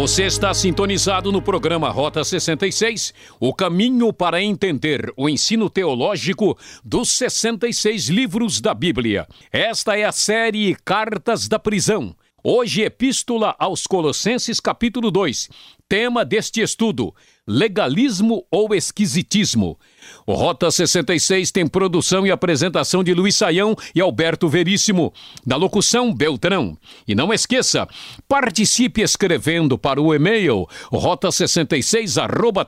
Você 0.00 0.24
está 0.24 0.54
sintonizado 0.54 1.30
no 1.30 1.42
programa 1.42 1.90
Rota 1.90 2.24
66, 2.24 3.12
o 3.38 3.52
caminho 3.52 4.14
para 4.14 4.42
entender 4.42 5.12
o 5.14 5.28
ensino 5.28 5.68
teológico 5.68 6.56
dos 6.82 7.12
66 7.12 8.08
livros 8.08 8.62
da 8.62 8.72
Bíblia. 8.72 9.28
Esta 9.52 9.98
é 9.98 10.04
a 10.04 10.10
série 10.10 10.74
Cartas 10.86 11.48
da 11.48 11.58
Prisão. 11.58 12.16
Hoje, 12.42 12.80
Epístola 12.80 13.54
aos 13.58 13.86
Colossenses, 13.86 14.58
capítulo 14.58 15.10
2. 15.10 15.50
Tema 15.86 16.24
deste 16.24 16.62
estudo: 16.62 17.14
legalismo 17.50 18.46
ou 18.50 18.74
esquisitismo. 18.74 19.78
O 20.26 20.34
Rota 20.34 20.70
66 20.70 21.50
tem 21.50 21.66
produção 21.66 22.26
e 22.26 22.30
apresentação 22.30 23.02
de 23.02 23.12
Luiz 23.12 23.36
Saião 23.36 23.76
e 23.94 24.00
Alberto 24.00 24.48
Veríssimo. 24.48 25.12
Da 25.44 25.56
locução, 25.56 26.14
Beltrão. 26.14 26.78
E 27.06 27.14
não 27.14 27.30
esqueça, 27.32 27.86
participe 28.28 29.02
escrevendo 29.02 29.76
para 29.76 30.00
o 30.00 30.14
e-mail 30.14 30.66
rota66 30.92 32.16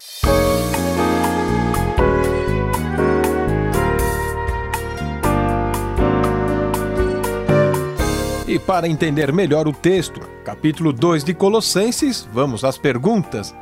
E 8.52 8.59
para 8.59 8.87
entender 8.87 9.32
melhor 9.32 9.66
o 9.66 9.73
texto, 9.73 10.21
capítulo 10.44 10.92
2 10.92 11.25
de 11.25 11.32
Colossenses, 11.32 12.28
vamos 12.35 12.64
às 12.64 12.76
perguntas. 12.76 13.54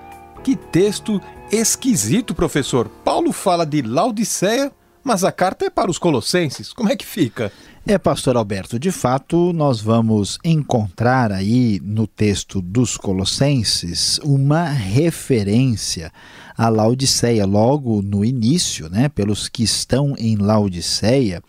Que 0.42 0.56
texto 0.56 1.22
esquisito, 1.48 2.34
professor. 2.34 2.88
Paulo 3.04 3.30
fala 3.30 3.64
de 3.64 3.82
Laodiceia, 3.82 4.72
mas 5.04 5.22
a 5.22 5.30
carta 5.30 5.66
é 5.66 5.70
para 5.70 5.92
os 5.92 5.96
colossenses. 5.96 6.72
Como 6.72 6.88
é 6.88 6.96
que 6.96 7.06
fica? 7.06 7.52
É, 7.86 7.98
pastor 7.98 8.36
Alberto, 8.36 8.80
de 8.80 8.90
fato, 8.90 9.52
nós 9.52 9.80
vamos 9.80 10.40
encontrar 10.44 11.30
aí 11.30 11.80
no 11.84 12.08
texto 12.08 12.60
dos 12.60 12.96
Colossenses 12.96 14.18
uma 14.24 14.64
referência 14.64 16.12
à 16.58 16.68
Laodiceia, 16.68 17.46
logo 17.46 18.02
no 18.02 18.24
início, 18.24 18.88
né, 18.90 19.08
pelos 19.08 19.48
que 19.48 19.62
estão 19.62 20.16
em 20.18 20.36
Laodiceia. 20.36 21.40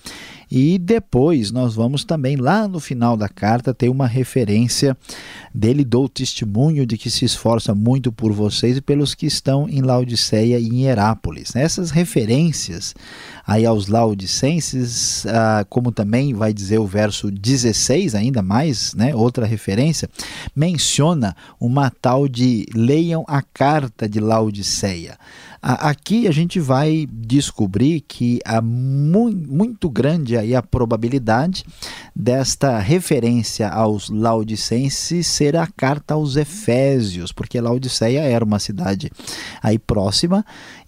E 0.52 0.78
depois 0.78 1.50
nós 1.50 1.76
vamos 1.76 2.04
também, 2.04 2.36
lá 2.36 2.68
no 2.68 2.80
final 2.80 3.16
da 3.16 3.30
carta, 3.30 3.74
ter 3.74 3.88
uma 3.88 4.06
referência 4.06 4.98
dele, 5.54 5.86
dou 5.86 6.10
testemunho 6.10 6.86
de 6.86 6.98
que 6.98 7.10
se 7.10 7.24
esforça 7.24 7.74
muito 7.74 8.12
por 8.12 8.34
vocês 8.34 8.76
e 8.76 8.82
pelos 8.82 9.16
que 9.16 9.26
estão 9.26 9.70
em 9.70 9.82
Laodiceia 9.82 10.60
e 10.60 10.68
em 10.68 10.86
Herápolis. 10.88 11.56
Essas 11.56 11.90
referências 11.90 12.94
aí 13.52 13.66
aos 13.66 13.88
laodicenses, 13.88 15.26
ah, 15.26 15.66
como 15.70 15.92
também 15.92 16.34
vai 16.34 16.54
dizer 16.54 16.80
o 16.80 16.88
verso 16.88 17.30
16, 17.30 18.16
ainda 18.16 18.42
mais, 18.42 18.94
né, 18.94 19.14
outra 19.14 19.46
referência, 19.46 20.10
menciona 20.56 21.36
uma 21.60 21.90
tal 21.90 22.30
de 22.30 22.66
leiam 22.74 23.26
a 23.28 23.42
carta 23.42 24.08
de 24.08 24.22
Laodiceia. 24.22 25.18
Aqui 25.62 26.28
a 26.28 26.32
gente 26.32 26.60
vai 26.60 27.08
descobrir 27.12 28.02
que 28.02 28.40
há 28.44 28.60
muito 28.64 29.92
grande 29.92 30.36
aí 30.36 30.56
a 30.56 30.62
probabilidade 30.64 31.64
desta 32.16 32.80
referência 32.80 33.70
aos 33.70 34.10
laudicenses 34.10 35.28
ser 35.28 35.56
a 35.56 35.68
carta 35.68 36.16
aos 36.16 36.36
Efésios, 36.36 37.32
porque 37.32 37.62
Laodiceia 37.62 38.22
era 38.22 38.44
uma 38.44 38.58
cidade 38.58 39.12
aí 39.62 39.78
próxima 39.78 40.44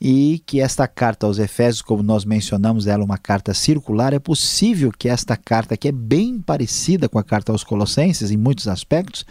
e 0.06 0.44
que 0.46 0.60
esta 0.60 0.86
carta 0.86 1.26
aos 1.26 1.40
Efésios, 1.40 1.82
como 1.82 2.04
nós 2.04 2.26
mencionamos, 2.26 2.88
ela 2.88 3.04
é 3.04 3.06
uma 3.06 3.18
carta 3.18 3.54
circular. 3.54 4.12
É 4.12 4.20
possível 4.20 4.92
que 4.92 5.08
esta 5.08 5.38
carta, 5.38 5.78
que 5.78 5.88
é 5.88 5.94
bem 5.94 6.42
parecida 6.42 7.08
com 7.08 7.18
a 7.18 7.24
carta 7.24 7.54
aos 7.54 7.64
Colossenses 7.64 8.30
em 8.30 8.36
muitos 8.36 8.68
aspectos, 8.68 9.26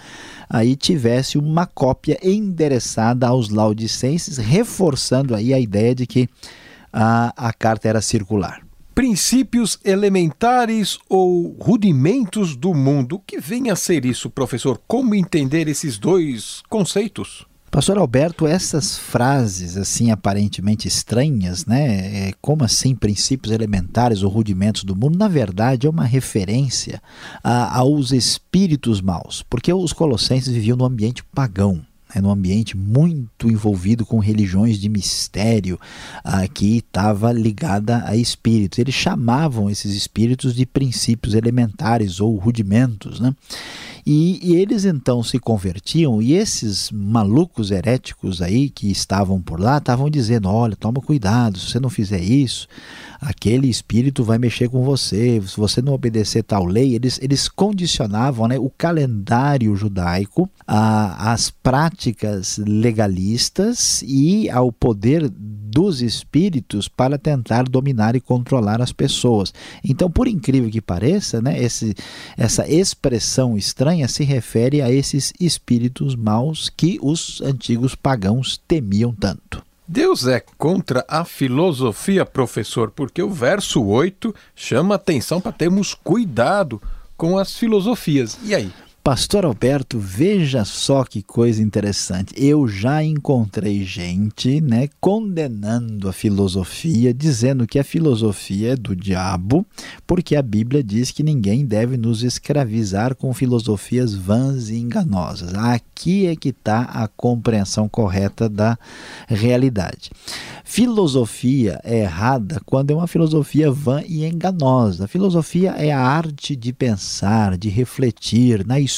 aí 0.49 0.75
tivesse 0.75 1.37
uma 1.37 1.67
cópia 1.67 2.19
endereçada 2.23 3.29
aos 3.29 3.50
Laodicenses, 3.50 4.38
reforçando 4.38 5.35
aí 5.35 5.52
a 5.52 5.61
ideia 5.61 5.95
de 5.95 6.07
que 6.07 6.26
a, 6.91 7.35
a 7.37 7.52
carta 7.52 7.87
era 7.87 8.00
circular 8.00 8.62
princípios 8.95 9.79
elementares 9.83 10.99
ou 11.09 11.57
rudimentos 11.59 12.55
do 12.55 12.75
mundo. 12.75 13.17
O 13.17 13.21
que 13.21 13.41
vem 13.41 13.71
a 13.71 13.76
ser 13.76 14.05
isso, 14.05 14.29
professor? 14.29 14.79
Como 14.87 15.14
entender 15.14 15.67
esses 15.67 15.97
dois 15.97 16.62
conceitos? 16.69 17.47
Pastor 17.73 17.97
Alberto, 17.97 18.47
essas 18.47 18.99
frases 18.99 19.79
assim 19.79 20.11
aparentemente 20.11 20.87
estranhas, 20.87 21.64
né? 21.64 22.29
É, 22.29 22.33
como 22.38 22.64
assim 22.64 22.95
princípios 22.95 23.50
elementares 23.50 24.23
ou 24.23 24.29
rudimentos 24.29 24.85
do 24.85 24.95
mundo? 24.95 25.17
Na 25.17 25.26
verdade, 25.26 25.87
é 25.87 25.91
uma 25.91 26.05
referência 26.05 27.02
a, 27.43 27.79
aos 27.79 28.12
espíritos 28.12 29.00
maus, 29.00 29.43
porque 29.49 29.73
os 29.73 29.95
colossenses 29.95 30.52
viviam 30.52 30.76
num 30.76 30.85
ambiente 30.85 31.25
pagão 31.25 31.81
é 32.14 32.21
num 32.21 32.31
ambiente 32.31 32.76
muito 32.76 33.49
envolvido 33.49 34.05
com 34.05 34.19
religiões 34.19 34.79
de 34.79 34.88
mistério, 34.88 35.81
ah, 36.23 36.47
que 36.47 36.79
estava 36.79 37.33
ligada 37.33 38.05
a 38.05 38.14
espíritos. 38.14 38.79
Eles 38.79 38.95
chamavam 38.95 39.71
esses 39.71 39.95
espíritos 39.95 40.55
de 40.55 40.67
princípios 40.67 41.35
elementares 41.35 42.21
ou 42.21 42.37
rudimentos. 42.37 43.19
Né? 43.19 43.35
E, 44.04 44.40
e, 44.42 44.56
eles 44.56 44.85
então 44.85 45.23
se 45.23 45.38
convertiam, 45.38 46.21
e 46.21 46.32
esses 46.32 46.90
malucos 46.90 47.71
heréticos 47.71 48.42
aí 48.42 48.68
que 48.68 48.90
estavam 48.90 49.40
por 49.40 49.61
lá 49.61 49.78
estavam 49.78 50.11
dizendo: 50.11 50.49
olha, 50.49 50.75
toma 50.75 51.00
cuidado, 51.00 51.59
se 51.59 51.71
você 51.71 51.78
não 51.78 51.88
fizer 51.88 52.21
isso, 52.21 52.66
aquele 53.21 53.68
espírito 53.68 54.25
vai 54.25 54.38
mexer 54.38 54.68
com 54.68 54.82
você, 54.82 55.40
se 55.47 55.56
você 55.56 55.80
não 55.80 55.92
obedecer 55.92 56.42
tal 56.42 56.64
lei. 56.64 56.94
Eles, 56.94 57.21
eles 57.23 57.49
condicionavam 57.49 58.49
né, 58.49 58.59
o 58.59 58.68
calendário 58.68 59.75
judaico 59.76 60.50
às 60.66 61.50
práticas 61.50 62.59
legalistas 62.59 64.02
e 64.02 64.50
ao 64.50 64.73
poder 64.73 65.30
dos 65.30 66.02
espíritos 66.02 66.88
para 66.88 67.16
tentar 67.16 67.62
dominar 67.62 68.16
e 68.16 68.21
controlar 68.21 68.82
as 68.82 68.92
pessoas. 68.92 69.54
Então, 69.82 70.11
por 70.11 70.26
incrível 70.26 70.68
que 70.68 70.80
pareça, 70.80 71.40
né, 71.40 71.62
esse, 71.62 71.94
essa 72.37 72.68
expressão 72.68 73.56
estranha 73.56 73.91
se 74.08 74.25
refere 74.25 74.80
a 74.82 74.90
esses 74.90 75.32
espíritos 75.38 76.14
maus 76.14 76.68
que 76.68 76.99
os 77.02 77.40
antigos 77.42 77.94
pagãos 77.94 78.61
temiam 78.66 79.12
tanto. 79.12 79.62
Deus 79.87 80.26
é 80.26 80.42
contra 80.56 81.04
a 81.08 81.25
filosofia, 81.25 82.25
professor, 82.25 82.90
porque 82.90 83.22
o 83.22 83.28
verso 83.28 83.84
8 83.84 84.34
chama 84.54 84.94
atenção 84.94 85.40
para 85.40 85.52
termos 85.52 85.92
cuidado 85.94 86.80
com 87.16 87.37
as 87.37 87.56
filosofias. 87.56 88.38
E 88.42 88.54
aí? 88.54 88.72
Pastor 89.04 89.44
Alberto, 89.44 89.99
veja 89.99 90.64
só 90.64 91.02
que 91.02 91.25
coisa 91.25 91.61
interessante. 91.61 92.32
Eu 92.37 92.68
já 92.68 93.02
encontrei 93.02 93.82
gente, 93.82 94.61
né, 94.61 94.88
condenando 95.00 96.09
a 96.09 96.12
filosofia, 96.12 97.12
dizendo 97.12 97.66
que 97.66 97.80
a 97.80 97.85
filosofia 97.85 98.75
é 98.75 98.76
do 98.76 98.94
diabo, 98.94 99.66
porque 100.06 100.37
a 100.37 100.42
Bíblia 100.42 100.85
diz 100.85 101.11
que 101.11 101.25
ninguém 101.25 101.66
deve 101.66 101.97
nos 101.97 102.23
escravizar 102.23 103.16
com 103.16 103.35
filosofias 103.35 104.14
vãs 104.14 104.68
e 104.68 104.76
enganosas. 104.76 105.52
Aqui 105.52 106.26
é 106.26 106.37
que 106.37 106.50
está 106.50 106.82
a 106.82 107.09
compreensão 107.09 107.88
correta 107.88 108.49
da 108.49 108.78
realidade. 109.26 110.12
Filosofia 110.64 111.80
é 111.82 112.02
errada 112.02 112.61
quando 112.64 112.92
é 112.92 112.94
uma 112.94 113.09
filosofia 113.09 113.68
vã 113.68 114.00
e 114.06 114.25
enganosa. 114.25 115.06
A 115.06 115.09
filosofia 115.09 115.73
é 115.73 115.90
a 115.90 116.00
arte 116.00 116.54
de 116.54 116.73
pensar, 116.73 117.59
de 117.59 117.68
refletir 117.68 118.64
na 118.64 118.78
história 118.78 118.91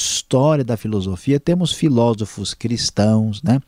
da 0.64 0.76
filosofia, 0.76 1.38
temos 1.38 1.72
filósofos 1.72 2.54
cristãos, 2.54 3.42
né? 3.42 3.60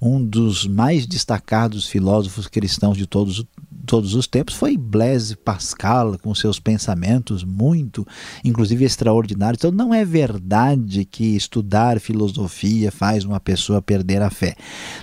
Um 0.00 0.24
dos 0.24 0.66
mais 0.66 1.06
destacados 1.06 1.86
filósofos 1.86 2.46
cristãos 2.46 2.96
de 2.96 3.06
todos 3.06 3.44
todos 3.84 4.14
os 4.14 4.26
tempos 4.26 4.54
foi 4.54 4.76
Blaise 4.76 5.36
Pascal, 5.36 6.18
com 6.18 6.34
seus 6.34 6.58
pensamentos 6.58 7.44
muito, 7.44 8.06
inclusive 8.44 8.84
extraordinários. 8.84 9.58
Então, 9.60 9.70
não 9.70 9.94
é 9.94 10.04
verdade 10.04 11.04
que 11.04 11.36
estudar 11.36 12.00
filosofia 12.00 12.90
faz 12.90 13.24
uma 13.24 13.38
pessoa 13.38 13.82
perder 13.82 14.22
a 14.22 14.30
fé. 14.30 14.56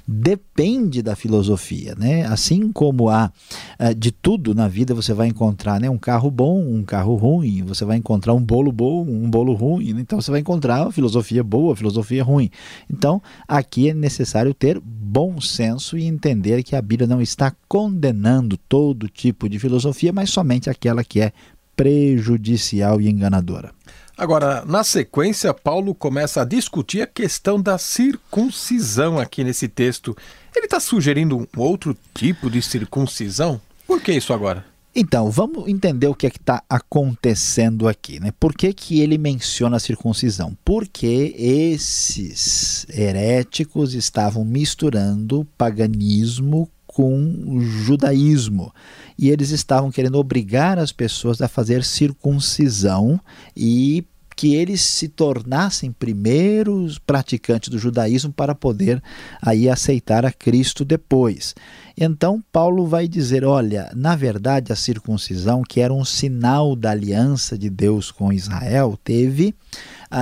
Depende 0.07 1.01
da 1.01 1.15
filosofia, 1.15 1.95
né? 1.97 2.25
Assim 2.25 2.71
como 2.71 3.09
há 3.09 3.31
eh, 3.79 3.93
de 3.93 4.11
tudo 4.11 4.53
na 4.53 4.67
vida, 4.67 4.93
você 4.93 5.13
vai 5.13 5.27
encontrar 5.27 5.79
né, 5.79 5.89
um 5.89 5.97
carro 5.97 6.29
bom, 6.31 6.59
um 6.61 6.83
carro 6.83 7.15
ruim, 7.15 7.63
você 7.63 7.85
vai 7.85 7.97
encontrar 7.97 8.33
um 8.33 8.41
bolo 8.41 8.71
bom, 8.71 9.03
um 9.03 9.29
bolo 9.29 9.53
ruim. 9.53 9.93
Né? 9.93 10.01
Então, 10.01 10.19
você 10.19 10.31
vai 10.31 10.39
encontrar 10.39 10.91
filosofia 10.91 11.43
boa, 11.43 11.75
filosofia 11.75 12.23
ruim. 12.23 12.49
Então, 12.89 13.21
aqui 13.47 13.89
é 13.89 13.93
necessário 13.93 14.53
ter 14.53 14.79
bom 14.79 15.41
senso 15.41 15.97
e 15.97 16.05
entender 16.05 16.63
que 16.63 16.75
a 16.75 16.81
Bíblia 16.81 17.07
não 17.07 17.21
está 17.21 17.53
condenando 17.67 18.57
todo 18.71 19.09
tipo 19.09 19.49
de 19.49 19.59
filosofia, 19.59 20.13
mas 20.13 20.29
somente 20.29 20.69
aquela 20.69 21.03
que 21.03 21.19
é 21.19 21.33
prejudicial 21.75 23.01
e 23.01 23.09
enganadora. 23.09 23.73
Agora, 24.17 24.63
na 24.65 24.81
sequência, 24.81 25.53
Paulo 25.53 25.93
começa 25.93 26.41
a 26.41 26.45
discutir 26.45 27.01
a 27.01 27.07
questão 27.07 27.61
da 27.61 27.77
circuncisão 27.77 29.19
aqui 29.19 29.43
nesse 29.43 29.67
texto. 29.67 30.15
Ele 30.55 30.67
está 30.67 30.79
sugerindo 30.79 31.37
um 31.37 31.47
outro 31.59 31.97
tipo 32.13 32.49
de 32.49 32.61
circuncisão? 32.61 33.59
Por 33.85 33.99
que 33.99 34.13
isso 34.13 34.31
agora? 34.31 34.63
Então, 34.95 35.29
vamos 35.29 35.67
entender 35.67 36.07
o 36.07 36.15
que 36.15 36.27
é 36.27 36.29
que 36.29 36.37
está 36.37 36.63
acontecendo 36.69 37.89
aqui. 37.89 38.21
Né? 38.21 38.31
Por 38.39 38.53
que, 38.53 38.73
que 38.73 39.01
ele 39.01 39.17
menciona 39.17 39.75
a 39.75 39.79
circuncisão? 39.81 40.57
Porque 40.63 41.35
esses 41.37 42.85
heréticos 42.89 43.93
estavam 43.93 44.45
misturando 44.45 45.45
paganismo 45.57 46.69
com 46.93 47.59
judaísmo. 47.61 48.73
E 49.17 49.29
eles 49.29 49.51
estavam 49.51 49.91
querendo 49.91 50.17
obrigar 50.17 50.77
as 50.77 50.91
pessoas 50.91 51.41
a 51.41 51.47
fazer 51.47 51.83
circuncisão 51.83 53.19
e 53.55 54.05
que 54.35 54.55
eles 54.55 54.81
se 54.81 55.07
tornassem 55.07 55.91
primeiros 55.91 56.97
praticantes 56.97 57.69
do 57.69 57.77
judaísmo 57.77 58.33
para 58.33 58.55
poder 58.55 59.01
aí 59.41 59.69
aceitar 59.69 60.25
a 60.25 60.31
Cristo 60.31 60.83
depois. 60.83 61.53
Então 61.95 62.43
Paulo 62.51 62.87
vai 62.87 63.07
dizer, 63.07 63.45
olha, 63.45 63.91
na 63.95 64.15
verdade 64.15 64.73
a 64.73 64.75
circuncisão, 64.75 65.61
que 65.61 65.79
era 65.79 65.93
um 65.93 66.03
sinal 66.03 66.75
da 66.75 66.91
aliança 66.91 67.57
de 67.57 67.69
Deus 67.69 68.09
com 68.09 68.33
Israel, 68.33 68.97
teve 69.03 69.53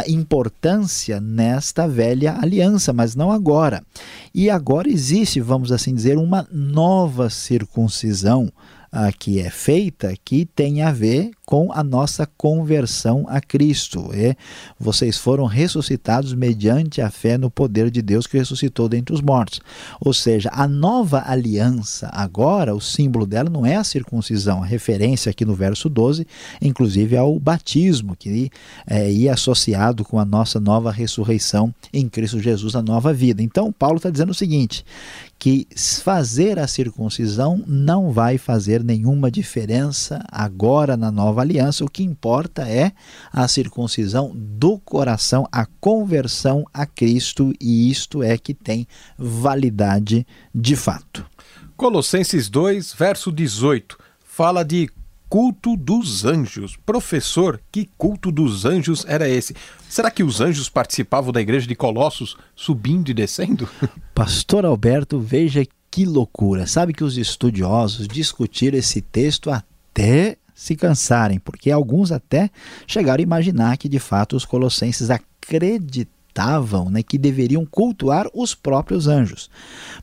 importância 0.07 1.19
nesta 1.19 1.87
velha 1.87 2.37
aliança, 2.39 2.93
mas 2.93 3.15
não 3.15 3.31
agora. 3.31 3.83
E 4.33 4.49
agora 4.49 4.89
existe, 4.89 5.41
vamos 5.41 5.71
assim 5.71 5.93
dizer, 5.93 6.17
uma 6.17 6.47
nova 6.51 7.29
circuncisão 7.29 8.51
a 8.91 9.11
que 9.11 9.39
é 9.39 9.49
feita 9.49 10.13
que 10.23 10.45
tem 10.45 10.81
a 10.81 10.91
ver 10.91 11.31
com 11.49 11.71
a 11.73 11.83
nossa 11.83 12.27
conversão 12.37 13.25
a 13.27 13.41
Cristo. 13.41 14.11
É, 14.13 14.35
vocês 14.79 15.17
foram 15.17 15.45
ressuscitados 15.45 16.31
mediante 16.35 17.01
a 17.01 17.09
fé 17.09 17.39
no 17.39 17.49
poder 17.49 17.89
de 17.89 18.03
Deus 18.03 18.27
que 18.27 18.37
ressuscitou 18.37 18.87
dentre 18.87 19.15
os 19.15 19.19
mortos. 19.19 19.59
Ou 19.99 20.13
seja, 20.13 20.51
a 20.53 20.67
nova 20.67 21.23
aliança, 21.25 22.07
agora, 22.13 22.75
o 22.75 22.79
símbolo 22.79 23.25
dela 23.25 23.49
não 23.49 23.65
é 23.65 23.77
a 23.77 23.83
circuncisão, 23.83 24.61
a 24.61 24.65
referência 24.67 25.31
aqui 25.31 25.43
no 25.43 25.55
verso 25.55 25.89
12, 25.89 26.27
inclusive 26.61 27.17
ao 27.17 27.39
batismo, 27.39 28.15
que 28.15 28.51
é, 28.85 29.11
ia 29.11 29.33
associado 29.33 30.05
com 30.05 30.19
a 30.19 30.25
nossa 30.25 30.59
nova 30.59 30.91
ressurreição 30.91 31.73
em 31.91 32.07
Cristo 32.07 32.39
Jesus, 32.39 32.75
a 32.75 32.83
nova 32.83 33.11
vida. 33.11 33.41
Então, 33.41 33.71
Paulo 33.71 33.97
está 33.97 34.11
dizendo 34.11 34.29
o 34.29 34.35
seguinte: 34.35 34.85
que 35.39 35.65
fazer 36.03 36.59
a 36.59 36.67
circuncisão 36.67 37.63
não 37.65 38.11
vai 38.11 38.37
fazer 38.37 38.83
nenhuma 38.83 39.31
diferença 39.31 40.21
agora 40.29 40.97
na 40.97 41.09
nova 41.09 41.38
aliança. 41.41 41.83
O 41.83 41.89
que 41.89 42.03
importa 42.03 42.67
é 42.67 42.91
a 43.31 43.47
circuncisão 43.47 44.31
do 44.35 44.79
coração, 44.79 45.47
a 45.51 45.65
conversão 45.65 46.65
a 46.73 46.85
Cristo, 46.85 47.53
e 47.59 47.89
isto 47.89 48.21
é 48.23 48.37
que 48.37 48.53
tem 48.53 48.87
validade 49.17 50.25
de 50.53 50.75
fato. 50.75 51.25
Colossenses 51.75 52.49
2, 52.49 52.93
verso 52.93 53.31
18, 53.31 53.97
fala 54.23 54.63
de 54.63 54.89
culto 55.29 55.77
dos 55.77 56.25
anjos. 56.25 56.75
Professor, 56.85 57.61
que 57.71 57.87
culto 57.97 58.31
dos 58.31 58.65
anjos 58.65 59.05
era 59.07 59.29
esse? 59.29 59.55
Será 59.87 60.09
que 60.09 60.23
os 60.23 60.41
anjos 60.41 60.67
participavam 60.67 61.31
da 61.31 61.39
igreja 61.39 61.67
de 61.67 61.75
Colossos 61.75 62.35
subindo 62.55 63.09
e 63.09 63.13
descendo? 63.13 63.69
Pastor 64.13 64.65
Alberto, 64.65 65.19
veja 65.19 65.65
que 65.91 66.03
loucura. 66.03 66.65
Sabe 66.65 66.93
que 66.93 67.03
os 67.03 67.17
estudiosos 67.17 68.07
discutiram 68.07 68.77
esse 68.77 69.01
texto 69.01 69.51
até 69.51 70.37
se 70.59 70.75
cansarem, 70.75 71.39
porque 71.39 71.71
alguns 71.71 72.11
até 72.11 72.49
chegaram 72.85 73.21
a 73.21 73.23
imaginar 73.23 73.77
que 73.77 73.87
de 73.87 73.97
fato 73.97 74.35
os 74.35 74.43
colossenses 74.43 75.09
acreditavam 75.09 76.18
acreditavam 76.39 76.89
né, 76.89 77.03
que 77.03 77.17
deveriam 77.17 77.65
cultuar 77.65 78.27
os 78.33 78.55
próprios 78.55 79.07
anjos. 79.07 79.49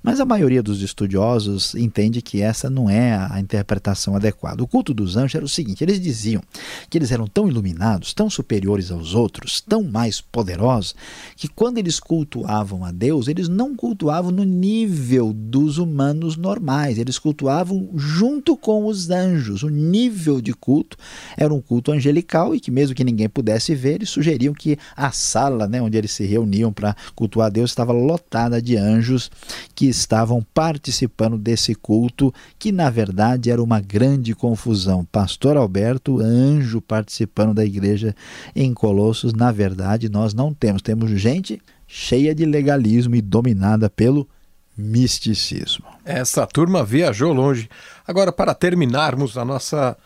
Mas 0.02 0.20
a 0.20 0.24
maioria 0.24 0.62
dos 0.62 0.82
estudiosos 0.82 1.74
entende 1.74 2.20
que 2.20 2.42
essa 2.42 2.68
não 2.68 2.90
é 2.90 3.16
a 3.30 3.40
interpretação 3.40 4.14
adequada. 4.14 4.62
O 4.62 4.66
culto 4.66 4.92
dos 4.92 5.16
anjos 5.16 5.34
era 5.34 5.44
o 5.44 5.48
seguinte: 5.48 5.82
eles 5.82 5.98
diziam 5.98 6.42
que 6.90 6.98
eles 6.98 7.10
eram 7.10 7.26
tão 7.26 7.48
iluminados, 7.48 8.12
tão 8.12 8.28
superiores 8.28 8.90
aos 8.90 9.14
outros, 9.14 9.60
tão 9.60 9.82
mais 9.82 10.20
poderosos, 10.20 10.94
que 11.34 11.48
quando 11.48 11.78
eles 11.78 11.98
cultuavam 11.98 12.84
a 12.84 12.92
Deus, 12.92 13.28
eles 13.28 13.48
não 13.48 13.74
cultuavam 13.74 14.30
no 14.30 14.44
nível 14.44 15.32
dos 15.32 15.78
humanos 15.78 16.36
normais, 16.36 16.98
eles 16.98 17.18
cultuavam 17.18 17.88
junto 17.96 18.56
com 18.56 18.86
os 18.86 19.10
anjos. 19.10 19.62
O 19.62 19.68
nível 19.68 20.40
de 20.40 20.52
culto 20.52 20.96
era 21.36 21.52
um 21.52 21.60
culto 21.60 21.92
angelical 21.92 22.54
e 22.54 22.60
que, 22.60 22.70
mesmo 22.70 22.94
que 22.94 23.04
ninguém 23.04 23.28
pudesse 23.28 23.74
ver, 23.74 23.94
eles 23.96 24.10
sugeriam 24.10 24.52
que 24.52 24.78
a 24.96 25.10
sala 25.10 25.66
né, 25.66 25.80
onde 25.80 25.96
eles 25.96 26.12
se 26.12 26.25
reuniam 26.26 26.72
para 26.72 26.94
cultuar 27.14 27.50
Deus 27.50 27.70
estava 27.70 27.92
lotada 27.92 28.60
de 28.60 28.76
anjos 28.76 29.30
que 29.74 29.86
estavam 29.86 30.44
participando 30.52 31.38
desse 31.38 31.74
culto, 31.74 32.32
que 32.58 32.70
na 32.70 32.90
verdade 32.90 33.50
era 33.50 33.62
uma 33.62 33.80
grande 33.80 34.34
confusão. 34.34 35.04
Pastor 35.04 35.56
Alberto, 35.56 36.20
anjo 36.20 36.80
participando 36.80 37.54
da 37.54 37.64
igreja 37.64 38.14
em 38.54 38.74
Colossos, 38.74 39.32
na 39.32 39.50
verdade 39.50 40.08
nós 40.08 40.34
não 40.34 40.52
temos. 40.52 40.82
Temos 40.82 41.10
gente 41.12 41.60
cheia 41.86 42.34
de 42.34 42.44
legalismo 42.44 43.14
e 43.14 43.22
dominada 43.22 43.88
pelo 43.88 44.28
misticismo. 44.76 45.86
Essa 46.04 46.46
turma 46.46 46.84
viajou 46.84 47.32
longe. 47.32 47.68
Agora, 48.06 48.30
para 48.30 48.54
terminarmos 48.54 49.38
a 49.38 49.44
nossa 49.44 49.96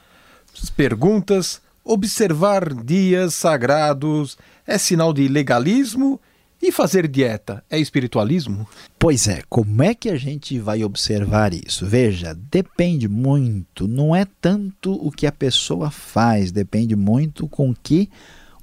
perguntas, 0.76 1.60
observar 1.84 2.72
dias 2.72 3.34
sagrados 3.34 4.36
é 4.70 4.78
sinal 4.78 5.12
de 5.12 5.26
legalismo 5.26 6.20
e 6.62 6.70
fazer 6.70 7.08
dieta 7.08 7.64
é 7.68 7.78
espiritualismo? 7.78 8.68
Pois 8.96 9.26
é, 9.26 9.42
como 9.48 9.82
é 9.82 9.94
que 9.94 10.08
a 10.08 10.16
gente 10.16 10.58
vai 10.60 10.84
observar 10.84 11.52
isso? 11.52 11.86
Veja, 11.86 12.38
depende 12.50 13.08
muito, 13.08 13.88
não 13.88 14.14
é 14.14 14.24
tanto 14.40 14.92
o 14.92 15.10
que 15.10 15.26
a 15.26 15.32
pessoa 15.32 15.90
faz, 15.90 16.52
depende 16.52 16.94
muito 16.94 17.48
com 17.48 17.74
que 17.74 18.08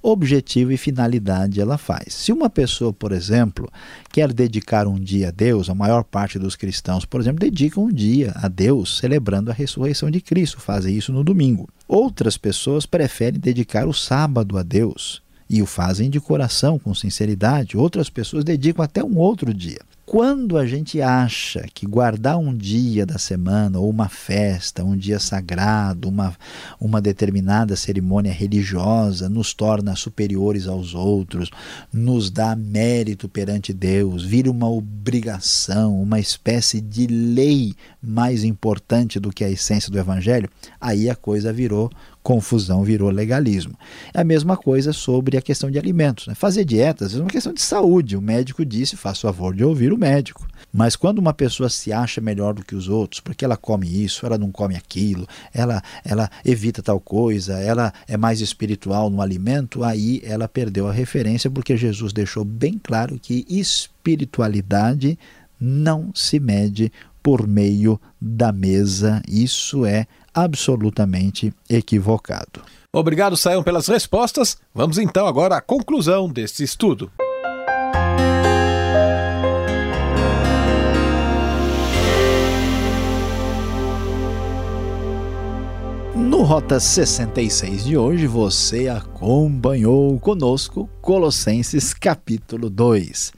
objetivo 0.02 0.72
e 0.72 0.78
finalidade 0.78 1.60
ela 1.60 1.78
faz. 1.78 2.14
Se 2.14 2.32
uma 2.32 2.50
pessoa, 2.50 2.94
por 2.94 3.12
exemplo, 3.12 3.70
quer 4.10 4.32
dedicar 4.32 4.88
um 4.88 4.98
dia 4.98 5.28
a 5.28 5.32
Deus, 5.32 5.70
a 5.70 5.76
maior 5.76 6.06
parte 6.06 6.40
dos 6.40 6.56
cristãos, 6.56 7.04
por 7.04 7.20
exemplo, 7.20 7.42
dedicam 7.42 7.84
um 7.84 7.92
dia 7.92 8.32
a 8.36 8.48
Deus 8.48 9.00
celebrando 9.00 9.52
a 9.52 9.54
ressurreição 9.54 10.10
de 10.10 10.22
Cristo, 10.22 10.62
fazem 10.62 10.96
isso 10.96 11.12
no 11.12 11.24
domingo. 11.24 11.68
Outras 11.86 12.38
pessoas 12.38 12.86
preferem 12.86 13.40
dedicar 13.40 13.86
o 13.86 13.94
sábado 13.94 14.58
a 14.58 14.64
Deus 14.64 15.27
e 15.50 15.62
o 15.62 15.66
fazem 15.66 16.10
de 16.10 16.20
coração, 16.20 16.78
com 16.78 16.94
sinceridade. 16.94 17.78
Outras 17.78 18.10
pessoas 18.10 18.44
dedicam 18.44 18.84
até 18.84 19.04
um 19.04 19.18
outro 19.18 19.54
dia. 19.54 19.80
Quando 20.08 20.58
a 20.58 20.66
gente 20.66 21.02
acha 21.02 21.66
que 21.74 21.86
guardar 21.86 22.38
um 22.38 22.56
dia 22.56 23.06
da 23.06 23.18
semana, 23.18 23.78
ou 23.78 23.90
uma 23.90 24.08
festa, 24.08 24.82
um 24.82 24.96
dia 24.96 25.20
sagrado, 25.20 26.08
uma, 26.08 26.34
uma 26.80 27.02
determinada 27.02 27.76
cerimônia 27.76 28.32
religiosa, 28.32 29.28
nos 29.28 29.54
torna 29.54 29.98
superiores 29.98 30.66
aos 30.66 30.96
outros, 30.96 31.52
nos 31.92 32.32
dá 32.32 32.56
mérito 32.56 33.28
perante 33.28 33.74
Deus, 33.74 34.24
vira 34.24 34.50
uma 34.50 34.70
obrigação, 34.70 36.02
uma 36.02 36.22
espécie 36.22 36.80
de 36.80 37.06
lei 37.06 37.76
mais 38.08 38.44
importante 38.44 39.20
do 39.20 39.32
que 39.32 39.44
a 39.44 39.50
essência 39.50 39.92
do 39.92 40.00
Evangelho, 40.00 40.50
aí 40.80 41.10
a 41.10 41.16
coisa 41.16 41.52
virou 41.52 41.92
confusão 42.28 42.84
virou 42.84 43.10
legalismo. 43.10 43.80
É 44.14 44.20
a 44.20 44.24
mesma 44.26 44.58
coisa 44.58 44.92
sobre 44.92 45.38
a 45.38 45.42
questão 45.42 45.72
de 45.72 45.80
alimentos. 45.80 46.28
Né? 46.28 46.36
Fazer 46.36 46.66
dietas 46.66 47.16
é 47.16 47.22
uma 47.22 47.30
questão 47.30 47.54
de 47.54 47.62
saúde. 47.62 48.18
O 48.18 48.22
médico 48.22 48.66
disse, 48.66 48.96
o 48.96 48.98
favor 48.98 49.56
de 49.56 49.64
ouvir 49.64 49.94
o 49.94 49.98
médico. 49.98 50.46
Mas 50.74 50.98
quando 50.98 51.20
uma 51.20 51.34
pessoa 51.34 51.70
se 51.70 51.94
acha 51.94 52.20
melhor 52.20 52.54
do 52.54 52.66
que 52.66 52.76
os 52.76 52.90
outros, 52.90 53.22
porque 53.22 53.46
ela 53.46 53.56
come 53.56 53.88
isso, 54.04 54.26
ela 54.26 54.38
não 54.38 54.52
come 54.52 54.76
aquilo, 54.76 55.26
ela, 55.54 55.82
ela 56.04 56.30
evita 56.44 56.84
tal 56.84 57.00
coisa, 57.00 57.60
ela 57.60 57.94
é 58.10 58.18
mais 58.18 58.42
espiritual 58.42 59.10
no 59.10 59.22
alimento, 59.22 59.82
aí 59.82 60.22
ela 60.26 60.50
perdeu 60.50 60.86
a 60.86 60.92
referência, 60.92 61.50
porque 61.50 61.78
Jesus 61.78 62.12
deixou 62.12 62.44
bem 62.44 62.78
claro 62.78 63.18
que 63.18 63.46
espiritualidade 63.48 65.18
não 65.58 66.12
se 66.14 66.42
mede 66.42 66.92
por 67.28 67.46
meio 67.46 68.00
da 68.22 68.54
mesa. 68.54 69.22
Isso 69.28 69.86
é 69.86 70.08
absolutamente 70.34 71.54
equivocado. 71.70 72.62
Obrigado, 72.94 73.36
Saiam, 73.36 73.62
pelas 73.62 73.90
respostas. 73.90 74.58
Vamos 74.74 74.98
então 74.98 75.28
agora 75.28 75.58
à 75.58 75.62
conclusão 75.62 76.30
deste 76.30 76.64
estudo. 76.64 77.12
No 86.16 86.44
Rota 86.44 86.80
66 86.80 87.84
de 87.84 87.98
hoje, 87.98 88.26
você 88.26 88.88
acompanhou 88.88 90.18
conosco 90.18 90.90
Colossenses 91.02 91.94
capítulo 91.94 92.70
2. 92.70 93.34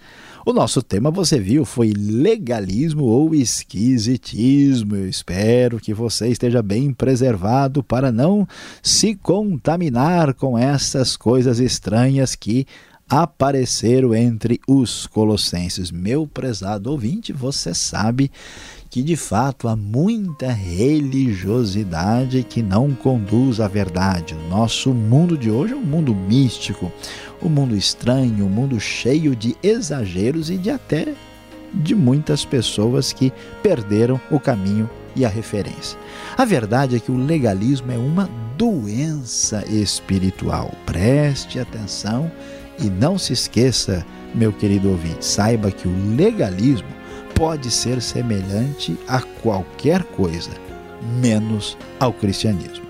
O 0.45 0.53
nosso 0.53 0.81
tema, 0.81 1.11
você 1.11 1.39
viu, 1.39 1.65
foi 1.65 1.91
legalismo 1.91 3.03
ou 3.03 3.35
esquisitismo. 3.35 4.95
Eu 4.95 5.09
espero 5.09 5.79
que 5.79 5.93
você 5.93 6.29
esteja 6.29 6.61
bem 6.61 6.93
preservado 6.93 7.83
para 7.83 8.11
não 8.11 8.47
se 8.81 9.15
contaminar 9.15 10.33
com 10.33 10.57
essas 10.57 11.17
coisas 11.17 11.59
estranhas 11.59 12.35
que 12.35 12.65
apareceram 13.09 14.13
entre 14.13 14.61
os 14.67 15.07
colossenses. 15.07 15.91
Meu 15.91 16.27
prezado 16.27 16.91
ouvinte, 16.91 17.33
você 17.33 17.73
sabe 17.73 18.31
que 18.89 19.03
de 19.03 19.15
fato 19.15 19.67
há 19.67 19.75
muita 19.75 20.51
religiosidade 20.51 22.43
que 22.43 22.63
não 22.63 22.91
conduz 22.91 23.59
à 23.59 23.67
verdade. 23.67 24.33
O 24.33 24.49
nosso 24.49 24.93
mundo 24.93 25.37
de 25.37 25.51
hoje 25.51 25.73
é 25.73 25.77
um 25.77 25.81
mundo 25.81 26.15
místico, 26.15 26.91
um 27.41 27.49
mundo 27.49 27.75
estranho, 27.75 28.45
um 28.45 28.49
mundo 28.49 28.79
cheio 28.79 29.35
de 29.35 29.55
exageros 29.61 30.49
e 30.49 30.57
de 30.57 30.71
até 30.71 31.13
de 31.71 31.93
muitas 31.93 32.43
pessoas 32.43 33.13
que 33.13 33.31
perderam 33.61 34.19
o 34.31 34.39
caminho 34.39 34.89
e 35.15 35.23
a 35.23 35.29
referência. 35.29 35.99
A 36.35 36.43
verdade 36.43 36.95
é 36.95 36.99
que 36.99 37.11
o 37.11 37.25
legalismo 37.25 37.91
é 37.91 37.97
uma 37.97 38.27
doença 38.57 39.63
espiritual. 39.69 40.73
Preste 40.87 41.59
atenção 41.59 42.31
e 42.79 42.89
não 42.89 43.19
se 43.19 43.33
esqueça, 43.33 44.03
meu 44.33 44.51
querido 44.51 44.89
ouvinte, 44.89 45.23
saiba 45.23 45.69
que 45.69 45.87
o 45.87 46.15
legalismo 46.15 46.98
pode 47.39 47.71
ser 47.71 48.01
semelhante 48.01 48.99
a 49.07 49.21
qualquer 49.21 50.03
coisa, 50.03 50.51
menos 51.21 51.77
ao 51.97 52.11
cristianismo. 52.11 52.83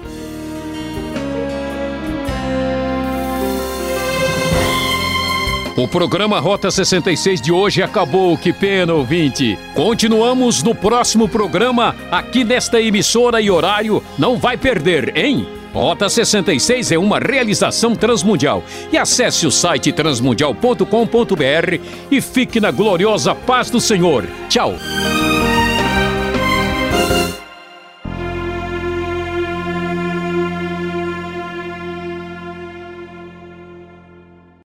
O 5.77 5.88
programa 5.88 6.39
Rota 6.39 6.71
66 6.71 7.39
de 7.39 7.51
hoje 7.51 7.83
acabou, 7.83 8.35
que 8.35 8.51
pena, 8.51 8.91
ouvinte. 8.91 9.55
Continuamos 9.75 10.63
no 10.63 10.73
próximo 10.73 11.29
programa, 11.29 11.95
aqui 12.09 12.43
nesta 12.43 12.81
emissora 12.81 13.39
e 13.39 13.51
horário. 13.51 14.03
Não 14.17 14.39
vai 14.39 14.57
perder, 14.57 15.15
hein? 15.15 15.59
Rota 15.73 16.10
66 16.10 16.91
é 16.91 16.97
uma 16.97 17.19
realização 17.19 17.95
transmundial. 17.95 18.63
E 18.91 18.97
acesse 18.97 19.45
o 19.45 19.51
site 19.51 19.91
transmundial.com.br 19.91 21.79
e 22.12 22.21
fique 22.21 22.60
na 22.60 22.71
gloriosa 22.71 23.36
paz 23.36 23.69
do 23.69 23.79
Senhor. 23.79 24.25
Tchau. 24.47 24.75